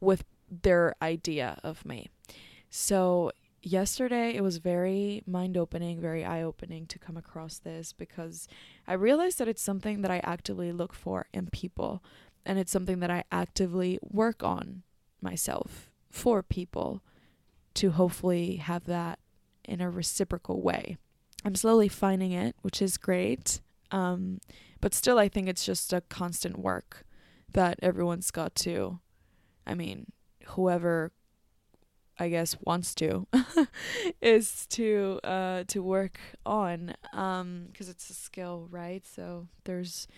with 0.00 0.24
their 0.50 0.94
idea 1.00 1.58
of 1.62 1.84
me. 1.86 2.08
So 2.70 3.30
yesterday 3.62 4.34
it 4.34 4.42
was 4.42 4.58
very 4.58 5.22
mind 5.26 5.56
opening, 5.56 6.00
very 6.00 6.24
eye 6.24 6.42
opening 6.42 6.86
to 6.86 6.98
come 6.98 7.16
across 7.16 7.58
this 7.58 7.92
because 7.92 8.48
I 8.86 8.94
realized 8.94 9.38
that 9.38 9.48
it's 9.48 9.62
something 9.62 10.02
that 10.02 10.10
I 10.10 10.20
actively 10.24 10.72
look 10.72 10.92
for 10.92 11.26
in 11.32 11.46
people 11.46 12.02
and 12.44 12.58
it's 12.58 12.72
something 12.72 12.98
that 13.00 13.10
I 13.10 13.24
actively 13.30 13.98
work 14.02 14.42
on 14.42 14.82
myself 15.20 15.88
for 16.10 16.42
people 16.42 17.00
to 17.76 17.92
hopefully 17.92 18.56
have 18.56 18.84
that 18.84 19.18
in 19.64 19.80
a 19.80 19.90
reciprocal 19.90 20.60
way. 20.60 20.96
I'm 21.44 21.54
slowly 21.54 21.88
finding 21.88 22.32
it, 22.32 22.56
which 22.62 22.82
is 22.82 22.96
great. 22.96 23.60
Um, 23.90 24.40
but 24.80 24.94
still, 24.94 25.18
I 25.18 25.28
think 25.28 25.48
it's 25.48 25.64
just 25.64 25.92
a 25.92 26.00
constant 26.00 26.58
work 26.58 27.04
that 27.52 27.78
everyone's 27.82 28.30
got 28.30 28.54
to. 28.56 29.00
I 29.66 29.74
mean, 29.74 30.12
whoever 30.48 31.12
I 32.18 32.28
guess 32.28 32.56
wants 32.62 32.94
to 32.96 33.26
is 34.22 34.66
to 34.68 35.20
uh 35.22 35.64
to 35.68 35.82
work 35.82 36.18
on 36.46 36.94
um 37.12 37.68
cuz 37.74 37.88
it's 37.88 38.08
a 38.10 38.14
skill, 38.14 38.68
right? 38.70 39.04
So 39.06 39.48
there's 39.64 40.08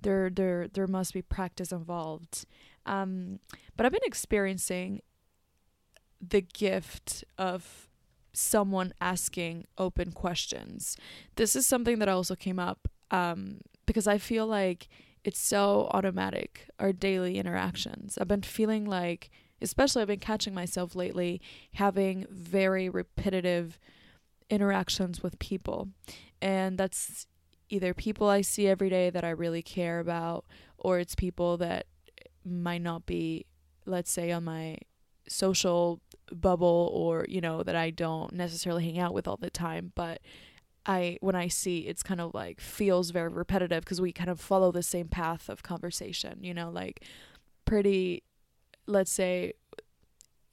there 0.00 0.28
there 0.30 0.68
there 0.68 0.86
must 0.86 1.14
be 1.14 1.22
practice 1.22 1.72
involved. 1.72 2.44
Um 2.84 3.40
but 3.76 3.86
I've 3.86 3.92
been 3.92 4.00
experiencing 4.04 5.00
the 6.20 6.40
gift 6.40 7.24
of 7.36 7.88
someone 8.32 8.92
asking 9.00 9.66
open 9.76 10.12
questions. 10.12 10.96
This 11.36 11.56
is 11.56 11.66
something 11.66 11.98
that 11.98 12.08
also 12.08 12.34
came 12.34 12.58
up 12.58 12.88
um, 13.10 13.60
because 13.86 14.06
I 14.06 14.18
feel 14.18 14.46
like 14.46 14.88
it's 15.24 15.40
so 15.40 15.88
automatic, 15.92 16.68
our 16.78 16.92
daily 16.92 17.38
interactions. 17.38 18.16
I've 18.18 18.28
been 18.28 18.42
feeling 18.42 18.84
like, 18.84 19.30
especially 19.60 20.02
I've 20.02 20.08
been 20.08 20.20
catching 20.20 20.54
myself 20.54 20.94
lately, 20.94 21.40
having 21.74 22.26
very 22.30 22.88
repetitive 22.88 23.78
interactions 24.48 25.22
with 25.22 25.38
people. 25.38 25.88
And 26.40 26.78
that's 26.78 27.26
either 27.68 27.92
people 27.92 28.28
I 28.28 28.40
see 28.40 28.68
every 28.68 28.88
day 28.88 29.10
that 29.10 29.24
I 29.24 29.30
really 29.30 29.62
care 29.62 29.98
about, 29.98 30.44
or 30.78 30.98
it's 30.98 31.14
people 31.14 31.56
that 31.58 31.86
might 32.44 32.82
not 32.82 33.04
be, 33.04 33.46
let's 33.84 34.10
say, 34.10 34.30
on 34.30 34.44
my 34.44 34.78
social 35.28 36.00
bubble 36.32 36.90
or, 36.92 37.26
you 37.28 37.40
know, 37.40 37.62
that 37.62 37.76
I 37.76 37.90
don't 37.90 38.32
necessarily 38.32 38.84
hang 38.84 38.98
out 38.98 39.14
with 39.14 39.28
all 39.28 39.36
the 39.36 39.50
time, 39.50 39.92
but 39.94 40.20
I 40.86 41.18
when 41.20 41.34
I 41.34 41.48
see 41.48 41.80
it's 41.80 42.02
kind 42.02 42.20
of 42.20 42.32
like 42.32 42.60
feels 42.60 43.10
very 43.10 43.28
repetitive 43.28 43.84
because 43.84 44.00
we 44.00 44.12
kind 44.12 44.30
of 44.30 44.40
follow 44.40 44.72
the 44.72 44.82
same 44.82 45.08
path 45.08 45.48
of 45.48 45.62
conversation, 45.62 46.38
you 46.42 46.54
know, 46.54 46.70
like 46.70 47.04
pretty 47.64 48.22
let's 48.86 49.12
say 49.12 49.52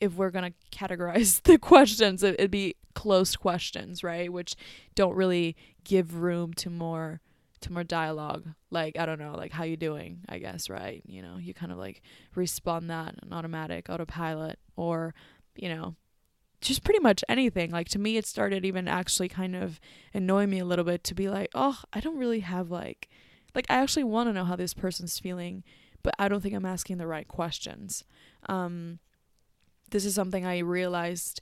if 0.02 0.14
we're 0.16 0.32
going 0.32 0.52
to 0.52 0.78
categorize 0.78 1.42
the 1.44 1.58
questions 1.58 2.22
it, 2.22 2.36
it'd 2.36 2.52
be 2.52 2.76
closed 2.94 3.40
questions, 3.40 4.04
right? 4.04 4.32
Which 4.32 4.56
don't 4.94 5.16
really 5.16 5.56
give 5.84 6.16
room 6.16 6.54
to 6.56 6.70
more 6.70 7.22
to 7.62 7.72
more 7.72 7.84
dialogue. 7.84 8.46
Like 8.70 8.98
I 9.00 9.06
don't 9.06 9.20
know, 9.20 9.36
like 9.36 9.52
how 9.52 9.64
you 9.64 9.78
doing, 9.78 10.22
I 10.28 10.40
guess, 10.40 10.70
right? 10.70 11.02
You 11.06 11.22
know, 11.22 11.38
you 11.38 11.54
kind 11.54 11.72
of 11.72 11.78
like 11.78 12.02
respond 12.36 12.90
that 12.90 13.16
on 13.24 13.32
automatic, 13.32 13.90
autopilot 13.90 14.60
or, 14.76 15.14
you 15.56 15.70
know, 15.70 15.96
just 16.62 16.84
pretty 16.84 17.00
much 17.00 17.24
anything. 17.30 17.72
Like 17.72 17.90
to 17.90 18.00
me, 18.00 18.18
it 18.18 18.26
started 18.26 18.66
even 18.66 18.88
actually 18.88 19.30
kind 19.30 19.56
of 19.56 19.80
annoying 20.14 20.50
me 20.50 20.60
a 20.60 20.66
little 20.66 20.86
bit 20.86 21.04
to 21.06 21.16
be 21.16 21.30
like, 21.30 21.50
oh, 21.54 21.82
I 21.94 22.00
don't 22.00 22.18
really 22.18 22.42
have 22.42 22.72
like, 22.72 23.10
like 23.54 23.66
I 23.70 23.76
actually 23.76 24.04
want 24.04 24.30
to 24.30 24.34
know 24.34 24.46
how 24.46 24.56
this 24.56 24.74
person's 24.74 25.20
feeling, 25.20 25.64
but 26.04 26.16
I 26.20 26.28
don't 26.28 26.42
think 26.42 26.56
I'm 26.56 26.66
asking 26.66 26.98
the 26.98 27.08
right 27.08 27.28
questions. 27.28 28.04
Um, 28.48 29.00
this 29.92 30.06
is 30.06 30.16
something 30.16 30.46
I 30.46 30.60
realized 30.60 31.42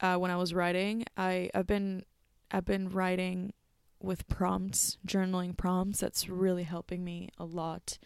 uh, 0.00 0.16
when 0.16 0.30
I 0.30 0.36
was 0.36 0.54
writing. 0.54 1.04
I 1.16 1.50
I've 1.54 1.66
been 1.66 2.04
I've 2.50 2.64
been 2.64 2.88
writing 2.88 3.52
with 4.00 4.28
prompts, 4.28 4.98
journaling 5.06 5.56
prompts. 5.56 6.00
That's 6.00 6.28
really 6.28 6.64
helping 6.64 7.04
me 7.04 7.30
a 7.38 7.44
lot, 7.44 7.98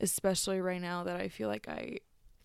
especially 0.00 0.60
right 0.60 0.80
now 0.80 1.04
that 1.04 1.16
I 1.16 1.28
feel 1.28 1.48
like 1.48 1.68
I 1.68 1.98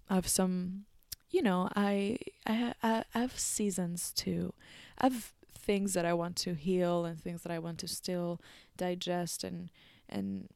have 0.10 0.28
some 0.28 0.86
you 1.30 1.42
know, 1.42 1.70
I 1.76 2.18
I 2.46 2.74
I 2.84 3.04
have 3.14 3.38
seasons 3.38 4.12
too. 4.14 4.54
I 4.98 5.06
have 5.06 5.34
things 5.56 5.94
that 5.94 6.06
I 6.06 6.14
want 6.14 6.36
to 6.38 6.54
heal 6.54 7.06
and 7.06 7.20
things 7.20 7.44
that 7.44 7.52
I 7.52 7.60
want 7.60 7.78
to 7.80 7.88
still 7.88 8.40
digest 8.78 9.44
and 9.44 9.70
and 10.08 10.48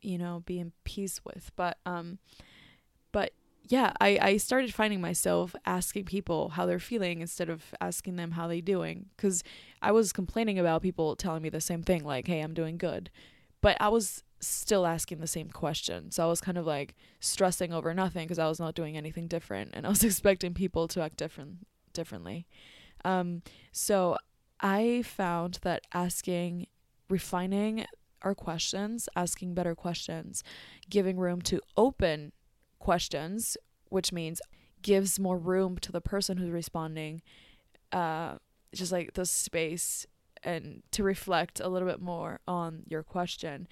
you 0.00 0.18
know 0.18 0.42
be 0.46 0.58
in 0.58 0.72
peace 0.84 1.20
with. 1.24 1.50
But 1.56 1.78
um, 1.84 2.18
but 3.10 3.32
yeah, 3.68 3.92
I, 4.00 4.18
I 4.20 4.36
started 4.36 4.74
finding 4.74 5.00
myself 5.00 5.54
asking 5.64 6.04
people 6.04 6.50
how 6.50 6.66
they're 6.66 6.78
feeling 6.78 7.20
instead 7.20 7.48
of 7.48 7.74
asking 7.80 8.16
them 8.16 8.32
how 8.32 8.48
they 8.48 8.60
doing. 8.60 9.06
Because 9.16 9.42
I 9.80 9.92
was 9.92 10.12
complaining 10.12 10.58
about 10.58 10.82
people 10.82 11.16
telling 11.16 11.42
me 11.42 11.48
the 11.48 11.60
same 11.60 11.82
thing, 11.82 12.04
like, 12.04 12.26
hey, 12.26 12.40
I'm 12.40 12.54
doing 12.54 12.76
good. 12.76 13.10
But 13.60 13.76
I 13.80 13.88
was 13.88 14.24
still 14.42 14.86
asking 14.86 15.18
the 15.18 15.26
same 15.26 15.48
question. 15.48 16.10
So 16.10 16.24
I 16.24 16.26
was 16.26 16.40
kind 16.40 16.58
of 16.58 16.66
like 16.66 16.94
stressing 17.20 17.72
over 17.72 17.94
nothing 17.94 18.26
because 18.26 18.38
I 18.38 18.48
was 18.48 18.60
not 18.60 18.74
doing 18.74 18.96
anything 18.96 19.28
different. 19.28 19.70
And 19.72 19.86
I 19.86 19.88
was 19.88 20.04
expecting 20.04 20.54
people 20.54 20.88
to 20.88 21.02
act 21.02 21.16
different 21.16 21.66
differently. 21.92 22.46
Um, 23.04 23.42
so 23.70 24.16
I 24.60 25.02
found 25.02 25.58
that 25.62 25.82
asking, 25.92 26.66
refining 27.08 27.86
our 28.22 28.34
questions, 28.34 29.08
asking 29.16 29.54
better 29.54 29.74
questions, 29.74 30.44
giving 30.88 31.16
room 31.16 31.42
to 31.42 31.60
open 31.76 32.32
questions, 32.78 33.56
which 33.88 34.12
means 34.12 34.40
gives 34.82 35.18
more 35.18 35.38
room 35.38 35.78
to 35.78 35.92
the 35.92 36.00
person 36.00 36.36
who's 36.36 36.50
responding, 36.50 37.22
uh, 37.92 38.34
just 38.74 38.92
like 38.92 39.14
the 39.14 39.26
space 39.26 40.06
and 40.42 40.82
to 40.90 41.02
reflect 41.02 41.60
a 41.60 41.68
little 41.68 41.86
bit 41.88 42.00
more 42.00 42.40
on 42.48 42.82
your 42.88 43.02
question. 43.02 43.68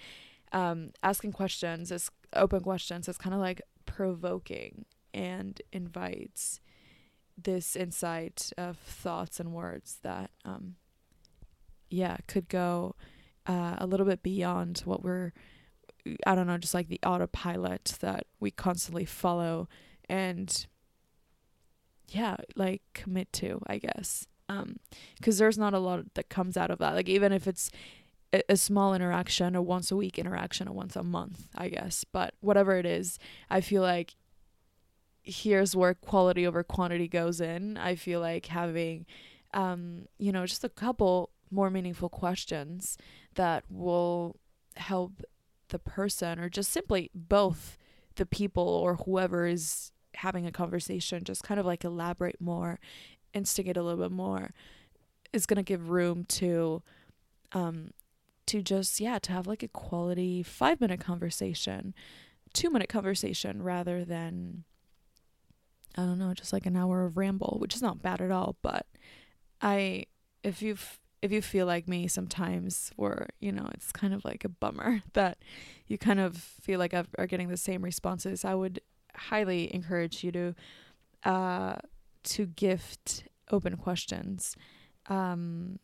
Um, 0.53 0.91
asking 1.03 1.33
questions 1.33 1.93
is 1.93 2.11
open 2.35 2.61
questions 2.61 3.09
is 3.09 3.17
kind 3.19 3.35
of 3.35 3.41
like 3.41 3.63
provoking 3.87 4.85
and 5.15 5.61
invites 5.73 6.61
this 7.37 7.77
insight 7.77 8.53
of 8.59 8.77
thoughts 8.79 9.41
and 9.41 9.53
words 9.53 9.99
that 10.03 10.31
um 10.45 10.75
yeah 11.89 12.17
could 12.27 12.49
go 12.49 12.95
uh, 13.47 13.77
a 13.79 13.87
little 13.87 14.07
bit 14.07 14.23
beyond 14.23 14.81
what 14.85 15.03
we're 15.03 15.33
i 16.27 16.35
don't 16.35 16.47
know 16.47 16.59
just 16.59 16.75
like 16.75 16.89
the 16.89 17.01
autopilot 17.05 17.97
that 18.01 18.27
we 18.39 18.51
constantly 18.51 19.05
follow 19.05 19.69
and 20.09 20.67
yeah 22.09 22.37
like 22.57 22.83
commit 22.95 23.33
to 23.33 23.61
i 23.67 23.79
guess. 23.79 24.27
Um 24.49 24.81
because 25.17 25.39
there's 25.39 25.59
not 25.59 25.75
a 25.75 25.79
lot 25.79 26.15
that 26.15 26.29
comes 26.29 26.57
out 26.57 26.71
of 26.71 26.79
that. 26.79 26.95
Like 26.95 27.09
even 27.09 27.33
if 27.33 27.47
it's 27.47 27.71
a, 28.33 28.57
small 28.57 28.95
interaction 28.95 29.57
a 29.57 29.63
once 29.63 29.91
a 29.91 29.97
week 29.97 30.19
interaction 30.19 30.69
a 30.69 30.73
once 30.73 30.95
a 30.97 31.03
month 31.03 31.49
i 31.57 31.69
guess 31.69 32.05
but 32.13 32.35
whatever 32.41 32.77
it 32.77 32.87
is 32.87 33.19
i 33.51 33.61
feel 33.61 33.83
like 33.83 34.15
here's 35.23 35.77
where 35.77 35.95
quality 35.95 36.47
over 36.47 36.63
quantity 36.63 37.09
goes 37.09 37.41
in. 37.41 37.77
I 37.77 37.95
feel 37.95 38.21
like 38.21 38.47
having, 38.47 39.07
um, 39.53 40.07
you 40.19 40.33
know, 40.33 40.47
just 40.47 40.65
a 40.65 40.69
couple 40.69 41.31
more 41.51 41.71
meaningful 41.71 42.09
questions 42.09 42.97
that 43.35 43.65
will 43.69 44.37
help 44.77 45.23
the 45.69 45.79
person 45.79 46.39
or 46.39 46.49
just 46.49 46.71
simply 46.71 47.11
both 47.15 47.77
the 48.17 48.27
people 48.27 48.67
or 48.67 48.97
whoever 48.97 49.47
is 49.47 49.93
having 50.15 50.47
a 50.47 50.53
conversation 50.53 51.23
just 51.25 51.45
kind 51.45 51.61
of 51.61 51.67
like 51.67 51.85
elaborate 51.85 52.41
more, 52.41 52.79
instigate 53.35 53.77
a 53.77 53.83
little 53.83 54.03
bit 54.03 54.13
more 54.13 54.53
is 55.33 55.47
going 55.47 55.57
to 55.57 55.63
give 55.63 55.91
room 55.91 56.25
to 56.25 56.83
um 57.53 57.91
to 58.51 58.63
just 58.63 58.99
yeah, 58.99 59.19
to 59.21 59.33
have 59.33 59.47
like 59.47 59.63
a 59.63 59.69
quality 59.69 60.43
5 60.43 60.81
minute 60.81 60.99
conversation, 61.01 61.95
2 62.53 62.69
minute 62.69 62.89
conversation 62.89 63.63
rather 63.63 64.05
than 64.05 64.65
I 65.97 66.03
don't 66.03 66.19
know, 66.19 66.35
just 66.35 66.53
like 66.53 66.67
an 66.67 66.77
hour 66.77 67.05
of 67.05 67.17
ramble, 67.17 67.57
which 67.61 67.75
is 67.75 67.83
not 67.83 68.03
bad 68.03 68.21
at 68.21 68.31
all. 68.31 68.57
But 68.63 68.87
I, 69.61 70.07
if 70.43 70.63
you 70.63 70.77
if 71.23 71.31
you 71.31 71.43
feel 71.43 71.67
like 71.67 71.87
me 71.87 72.09
sometimes, 72.09 72.91
where 72.97 73.29
you 73.39 73.53
know 73.53 73.69
it's 73.75 73.93
kind 73.93 74.15
of 74.15 74.25
like 74.25 74.45
a 74.45 74.49
bummer 74.49 75.03
that 75.13 75.39
you 75.87 75.97
kind 75.97 76.19
of 76.19 76.37
feel 76.37 76.79
like 76.81 76.93
I've, 76.93 77.09
are 77.19 77.27
getting 77.27 77.49
the 77.49 77.57
same 77.57 77.83
responses, 77.83 78.45
I 78.45 78.55
would 78.55 78.81
highly 79.15 79.73
encourage 79.75 80.25
you 80.25 80.33
to 80.33 80.55
uh 81.25 81.77
to 82.23 82.47
gift 82.47 83.25
open 83.53 83.77
questions, 83.77 84.57
um, 85.09 85.79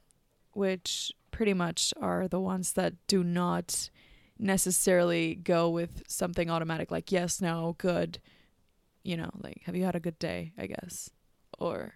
which 0.57 1.13
pretty 1.31 1.53
much 1.55 1.93
are 2.01 2.27
the 2.27 2.41
ones 2.41 2.73
that 2.73 2.95
do 3.07 3.23
not 3.23 3.91
necessarily 4.39 5.35
go 5.35 5.69
with 5.69 6.03
something 6.09 6.51
automatic 6.51 6.91
like 6.91 7.13
yes, 7.13 7.41
no, 7.41 7.75
good 7.79 8.19
you 9.03 9.17
know, 9.17 9.31
like 9.41 9.63
have 9.67 9.77
you 9.77 9.85
had 9.85 9.95
a 9.95 10.01
good 10.01 10.19
day, 10.19 10.53
I 10.59 10.67
guess. 10.67 11.11
Or 11.59 11.95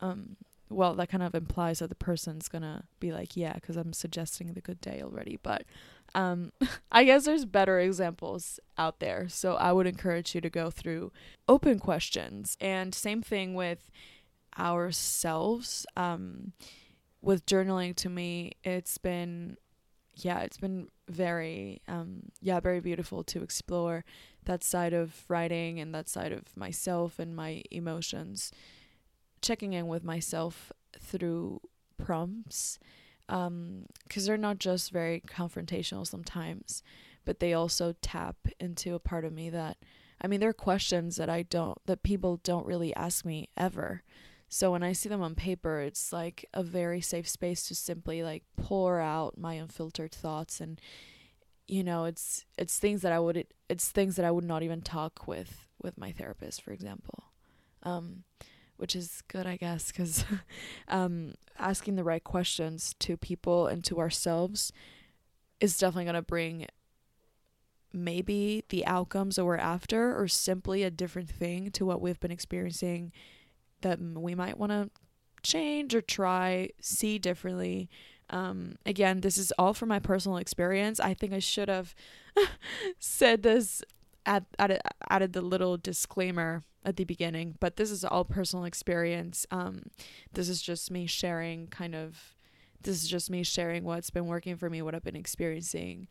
um 0.00 0.36
well, 0.70 0.94
that 0.94 1.08
kind 1.08 1.22
of 1.22 1.34
implies 1.34 1.78
that 1.78 1.88
the 1.88 1.94
person's 1.94 2.48
going 2.48 2.62
to 2.62 2.82
be 2.98 3.12
like, 3.12 3.36
yeah, 3.36 3.56
cuz 3.60 3.76
I'm 3.76 3.92
suggesting 3.92 4.52
the 4.52 4.60
good 4.60 4.80
day 4.80 5.00
already, 5.02 5.38
but 5.42 5.64
um 6.14 6.52
I 6.92 7.04
guess 7.04 7.24
there's 7.26 7.44
better 7.44 7.78
examples 7.78 8.58
out 8.76 8.98
there. 8.98 9.28
So 9.28 9.54
I 9.54 9.72
would 9.72 9.86
encourage 9.86 10.34
you 10.34 10.40
to 10.40 10.50
go 10.50 10.70
through 10.70 11.12
open 11.48 11.78
questions 11.78 12.56
and 12.60 12.94
same 12.94 13.22
thing 13.22 13.54
with 13.54 13.90
ourselves 14.58 15.86
um 15.96 16.52
with 17.24 17.46
journaling 17.46 17.94
to 17.96 18.08
me 18.08 18.52
it's 18.62 18.98
been 18.98 19.56
yeah 20.16 20.40
it's 20.40 20.58
been 20.58 20.88
very 21.08 21.80
um 21.88 22.22
yeah 22.40 22.60
very 22.60 22.80
beautiful 22.80 23.24
to 23.24 23.42
explore 23.42 24.04
that 24.44 24.62
side 24.62 24.92
of 24.92 25.24
writing 25.28 25.80
and 25.80 25.94
that 25.94 26.08
side 26.08 26.32
of 26.32 26.56
myself 26.56 27.18
and 27.18 27.34
my 27.34 27.62
emotions 27.70 28.52
checking 29.42 29.72
in 29.72 29.86
with 29.86 30.04
myself 30.04 30.72
through 30.98 31.60
prompts 31.96 32.78
um 33.28 33.86
cuz 34.08 34.26
they're 34.26 34.36
not 34.36 34.58
just 34.58 34.90
very 34.90 35.20
confrontational 35.26 36.06
sometimes 36.06 36.82
but 37.24 37.40
they 37.40 37.54
also 37.54 37.94
tap 38.02 38.36
into 38.60 38.94
a 38.94 38.98
part 38.98 39.24
of 39.24 39.32
me 39.32 39.48
that 39.48 39.78
I 40.20 40.26
mean 40.26 40.40
there 40.40 40.50
are 40.50 40.54
questions 40.54 41.16
that 41.16 41.30
I 41.30 41.42
don't 41.42 41.78
that 41.86 42.02
people 42.02 42.38
don't 42.42 42.66
really 42.66 42.94
ask 42.94 43.24
me 43.24 43.48
ever 43.56 44.02
so 44.54 44.70
when 44.70 44.84
I 44.84 44.92
see 44.92 45.08
them 45.08 45.20
on 45.20 45.34
paper 45.34 45.80
it's 45.80 46.12
like 46.12 46.48
a 46.54 46.62
very 46.62 47.00
safe 47.00 47.28
space 47.28 47.66
to 47.66 47.74
simply 47.74 48.22
like 48.22 48.44
pour 48.56 49.00
out 49.00 49.36
my 49.36 49.54
unfiltered 49.54 50.12
thoughts 50.12 50.60
and 50.60 50.80
you 51.66 51.82
know 51.82 52.04
it's 52.04 52.44
it's 52.56 52.78
things 52.78 53.02
that 53.02 53.10
i 53.10 53.18
would 53.18 53.46
it's 53.68 53.90
things 53.90 54.14
that 54.14 54.24
i 54.24 54.30
would 54.30 54.44
not 54.44 54.62
even 54.62 54.80
talk 54.80 55.26
with 55.26 55.66
with 55.82 55.98
my 55.98 56.12
therapist 56.12 56.62
for 56.62 56.70
example. 56.70 57.24
Um 57.82 58.22
which 58.76 58.94
is 58.94 59.22
good 59.26 59.44
i 59.46 59.56
guess 59.56 59.90
cuz 59.90 60.24
um 60.88 61.34
asking 61.58 61.96
the 61.96 62.04
right 62.04 62.22
questions 62.22 62.94
to 63.00 63.16
people 63.16 63.66
and 63.66 63.82
to 63.82 63.98
ourselves 63.98 64.72
is 65.58 65.76
definitely 65.78 66.04
going 66.04 66.14
to 66.14 66.22
bring 66.22 66.66
maybe 67.92 68.64
the 68.68 68.86
outcomes 68.86 69.34
that 69.34 69.44
we're 69.44 69.56
after 69.56 70.16
or 70.16 70.28
simply 70.28 70.84
a 70.84 70.90
different 70.90 71.30
thing 71.30 71.72
to 71.72 71.84
what 71.84 72.00
we've 72.00 72.20
been 72.20 72.30
experiencing 72.30 73.10
that 73.84 74.00
we 74.00 74.34
might 74.34 74.58
want 74.58 74.72
to 74.72 74.90
change 75.42 75.94
or 75.94 76.00
try 76.00 76.68
see 76.80 77.18
differently 77.18 77.88
um, 78.30 78.76
again, 78.86 79.20
this 79.20 79.38
is 79.38 79.52
all 79.58 79.74
from 79.74 79.88
my 79.88 79.98
personal 79.98 80.38
experience. 80.38 80.98
I 81.00 81.14
think 81.14 81.32
I 81.32 81.38
should 81.38 81.68
have 81.68 81.94
said 82.98 83.42
this, 83.42 83.82
add, 84.24 84.46
added, 84.58 84.80
added 85.08 85.32
the 85.32 85.42
little 85.42 85.76
disclaimer 85.76 86.62
at 86.84 86.96
the 86.96 87.04
beginning, 87.04 87.56
but 87.60 87.76
this 87.76 87.90
is 87.90 88.04
all 88.04 88.24
personal 88.24 88.64
experience. 88.64 89.46
Um, 89.50 89.84
this 90.32 90.48
is 90.48 90.62
just 90.62 90.90
me 90.90 91.06
sharing 91.06 91.66
kind 91.68 91.94
of, 91.94 92.34
this 92.82 93.02
is 93.02 93.08
just 93.08 93.30
me 93.30 93.42
sharing 93.42 93.84
what's 93.84 94.10
been 94.10 94.26
working 94.26 94.56
for 94.56 94.68
me, 94.70 94.82
what 94.82 94.94
I've 94.94 95.04
been 95.04 95.16
experiencing, 95.16 96.08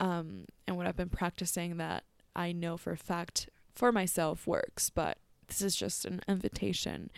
um, 0.00 0.46
and 0.66 0.76
what 0.76 0.86
I've 0.86 0.96
been 0.96 1.08
practicing 1.08 1.76
that 1.78 2.04
I 2.34 2.52
know 2.52 2.76
for 2.76 2.92
a 2.92 2.96
fact 2.96 3.48
for 3.74 3.92
myself 3.92 4.46
works. 4.46 4.90
But 4.90 5.18
this 5.48 5.62
is 5.62 5.76
just 5.76 6.04
an 6.04 6.20
invitation, 6.28 7.10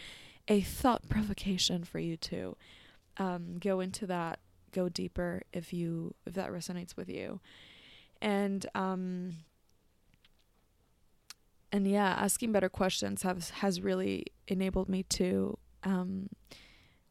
a 0.48 0.60
thought 0.60 1.08
provocation 1.08 1.84
for 1.84 1.98
you 1.98 2.16
to 2.16 2.56
um, 3.16 3.58
go 3.58 3.80
into 3.80 4.06
that, 4.06 4.40
go 4.72 4.88
deeper 4.88 5.42
if 5.52 5.72
you 5.72 6.14
if 6.26 6.34
that 6.34 6.50
resonates 6.50 6.96
with 6.96 7.08
you, 7.08 7.40
and 8.20 8.66
um, 8.74 9.36
and 11.72 11.86
yeah, 11.86 12.14
asking 12.18 12.52
better 12.52 12.68
questions 12.68 13.22
has 13.22 13.50
has 13.50 13.80
really 13.80 14.26
enabled 14.46 14.88
me 14.88 15.02
to 15.04 15.58
um, 15.84 16.28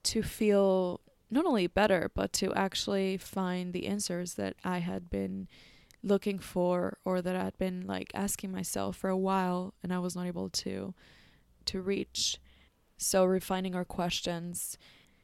to 0.04 0.24
feel 0.24 1.02
not 1.30 1.46
only 1.46 1.68
better 1.68 2.10
but 2.14 2.32
to 2.32 2.54
actually 2.54 3.18
find 3.18 3.74
the 3.74 3.88
answers 3.88 4.36
that 4.36 4.56
I 4.64 4.80
had 4.80 5.10
been 5.10 5.48
looking 6.04 6.40
for 6.40 6.98
or 7.04 7.22
that 7.22 7.36
I'd 7.36 7.58
been 7.58 7.86
like 7.86 8.12
asking 8.14 8.52
myself 8.52 8.98
for 8.98 9.10
a 9.10 9.18
while 9.18 9.74
and 9.84 9.94
I 9.94 10.00
was 10.00 10.16
not 10.16 10.28
able 10.28 10.50
to 10.50 10.94
to 11.66 11.82
reach. 11.82 12.40
So 12.98 13.26
refining 13.26 13.76
our 13.76 13.86
questions 13.86 14.78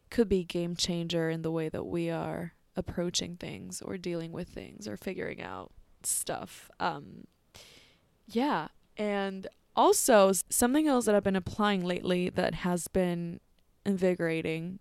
could 0.09 0.29
be 0.29 0.43
game 0.43 0.75
changer 0.75 1.29
in 1.29 1.41
the 1.41 1.51
way 1.51 1.69
that 1.69 1.85
we 1.85 2.09
are 2.09 2.53
approaching 2.75 3.35
things 3.37 3.81
or 3.81 3.97
dealing 3.97 4.31
with 4.31 4.49
things 4.49 4.87
or 4.87 4.97
figuring 4.97 5.41
out 5.41 5.71
stuff. 6.03 6.69
Um, 6.79 7.25
yeah, 8.27 8.67
and 8.97 9.47
also 9.75 10.31
something 10.49 10.87
else 10.87 11.05
that 11.05 11.15
I've 11.15 11.23
been 11.23 11.35
applying 11.35 11.83
lately 11.83 12.29
that 12.29 12.53
has 12.55 12.87
been 12.87 13.39
invigorating, 13.85 14.79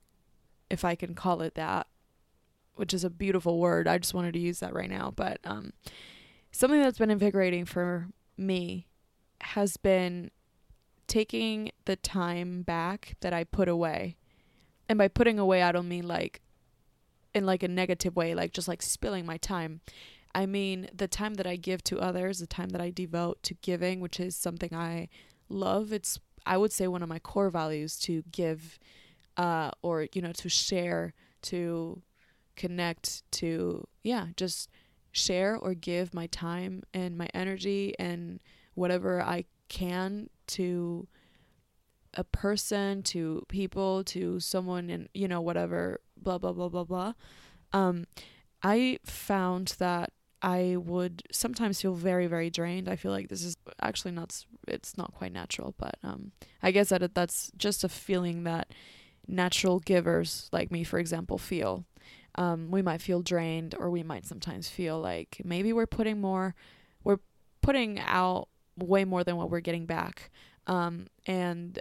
if 0.69 0.85
I 0.85 0.95
can 0.95 1.15
call 1.15 1.41
it 1.41 1.55
that, 1.55 1.87
which 2.75 2.95
is 2.95 3.05
a 3.05 3.11
beautiful 3.11 3.59
word. 3.59 3.87
I 3.87 3.99
just 3.99 4.15
wanted 4.15 4.33
to 4.35 4.41
use 4.41 4.61
that 4.61 4.75
right 4.75 4.91
now, 4.91 5.13
but 5.15 5.39
um, 5.45 5.73
something 6.51 6.81
that's 6.81 6.99
been 6.99 7.11
invigorating 7.11 7.65
for 7.65 8.09
me 8.37 8.87
has 9.41 9.77
been 9.77 10.31
taking 11.07 11.71
the 11.85 11.97
time 11.97 12.63
back 12.63 13.17
that 13.21 13.33
I 13.33 13.45
put 13.45 13.69
away. 13.69 14.17
And 14.89 14.99
by 14.99 15.09
putting 15.09 15.39
away, 15.39 15.63
I 15.63 15.73
don't 15.73 15.89
mean 15.89 16.07
like 16.07 16.41
in 17.35 17.47
like 17.47 17.63
a 17.63 17.69
negative 17.69 18.17
way, 18.17 18.35
like 18.35 18.53
just 18.53 18.69
like 18.69 18.83
spilling 18.83 19.27
my 19.27 19.37
time. 19.37 19.81
I 20.35 20.47
mean 20.47 20.89
the 20.95 21.09
time 21.09 21.35
that 21.35 21.47
I 21.47 21.57
give 21.57 21.85
to 21.85 21.99
others, 21.99 22.39
the 22.39 22.47
time 22.47 22.71
that 22.71 22.81
I 22.81 22.91
devote 22.91 23.43
to 23.45 23.55
giving, 23.55 24.01
which 24.01 24.21
is 24.21 24.37
something 24.37 24.75
I 24.75 25.09
love. 25.49 25.93
It's 25.93 26.19
I 26.47 26.57
would 26.57 26.73
say 26.73 26.89
one 26.89 27.03
of 27.03 27.09
my 27.09 27.19
core 27.19 27.51
values 27.51 27.99
to 28.01 28.23
give 28.33 28.79
uh 29.37 29.71
or 29.83 30.09
you 30.13 30.23
know 30.23 30.33
to 30.33 30.49
share, 30.49 31.15
to 31.43 32.03
connect, 32.57 33.31
to 33.33 33.87
yeah, 34.03 34.29
just 34.37 34.69
share 35.13 35.57
or 35.57 35.75
give 35.75 36.15
my 36.15 36.27
time 36.29 36.83
and 36.95 37.17
my 37.17 37.29
energy 37.35 37.95
and 37.99 38.41
whatever 38.75 39.23
I 39.23 39.45
can 39.69 40.29
to 40.49 41.07
a 42.15 42.25
person, 42.25 43.03
to 43.05 43.43
people, 43.49 44.05
to 44.05 44.41
someone 44.41 44.91
and 44.91 45.09
you 45.15 45.29
know 45.29 45.41
whatever 45.41 46.01
blah 46.17 46.39
blah 46.39 46.53
blah 46.53 46.69
blah 46.69 46.85
blah. 46.85 47.13
Um 47.73 48.07
I 48.63 48.99
found 49.05 49.75
that 49.79 50.13
I 50.43 50.77
would 50.77 51.23
sometimes 51.31 51.81
feel 51.81 51.95
very 51.95 52.27
very 52.27 52.51
drained. 52.51 52.89
I 52.89 52.97
feel 52.97 53.13
like 53.13 53.29
this 53.29 53.43
is 53.43 53.57
actually 53.81 54.13
not 54.13 54.45
it's 54.69 54.97
not 54.99 55.15
quite 55.15 55.33
natural, 55.33 55.75
but 55.79 55.97
um 56.03 56.33
I 56.63 56.71
guess 56.71 56.91
that 56.91 57.15
that's 57.15 57.51
just 57.57 57.85
a 57.85 57.89
feeling 57.89 58.45
that 58.45 58.73
natural 59.27 59.79
givers 59.79 60.49
like 60.53 60.71
me 60.71 60.85
for 60.85 60.99
example 60.99 61.39
feel. 61.39 61.85
Um 62.37 62.71
we 62.71 62.83
might 62.83 63.03
feel 63.03 63.23
drained 63.23 63.75
or 63.79 63.91
we 63.91 64.03
might 64.03 64.27
sometimes 64.27 64.69
feel 64.69 65.01
like 65.01 65.41
maybe 65.45 65.73
we're 65.73 65.87
putting 65.87 66.21
more 66.21 66.55
we're 67.05 67.19
putting 67.61 67.99
out 68.01 68.49
way 68.77 69.05
more 69.05 69.25
than 69.25 69.37
what 69.37 69.51
we're 69.51 69.61
getting 69.61 69.87
back. 69.87 70.31
Um, 70.67 71.07
and 71.27 71.79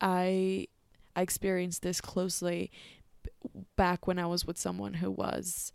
I 0.00 0.68
I 1.16 1.22
experienced 1.22 1.82
this 1.82 2.00
closely 2.00 2.70
back 3.76 4.06
when 4.06 4.18
I 4.18 4.26
was 4.26 4.46
with 4.46 4.58
someone 4.58 4.94
who 4.94 5.10
was 5.10 5.72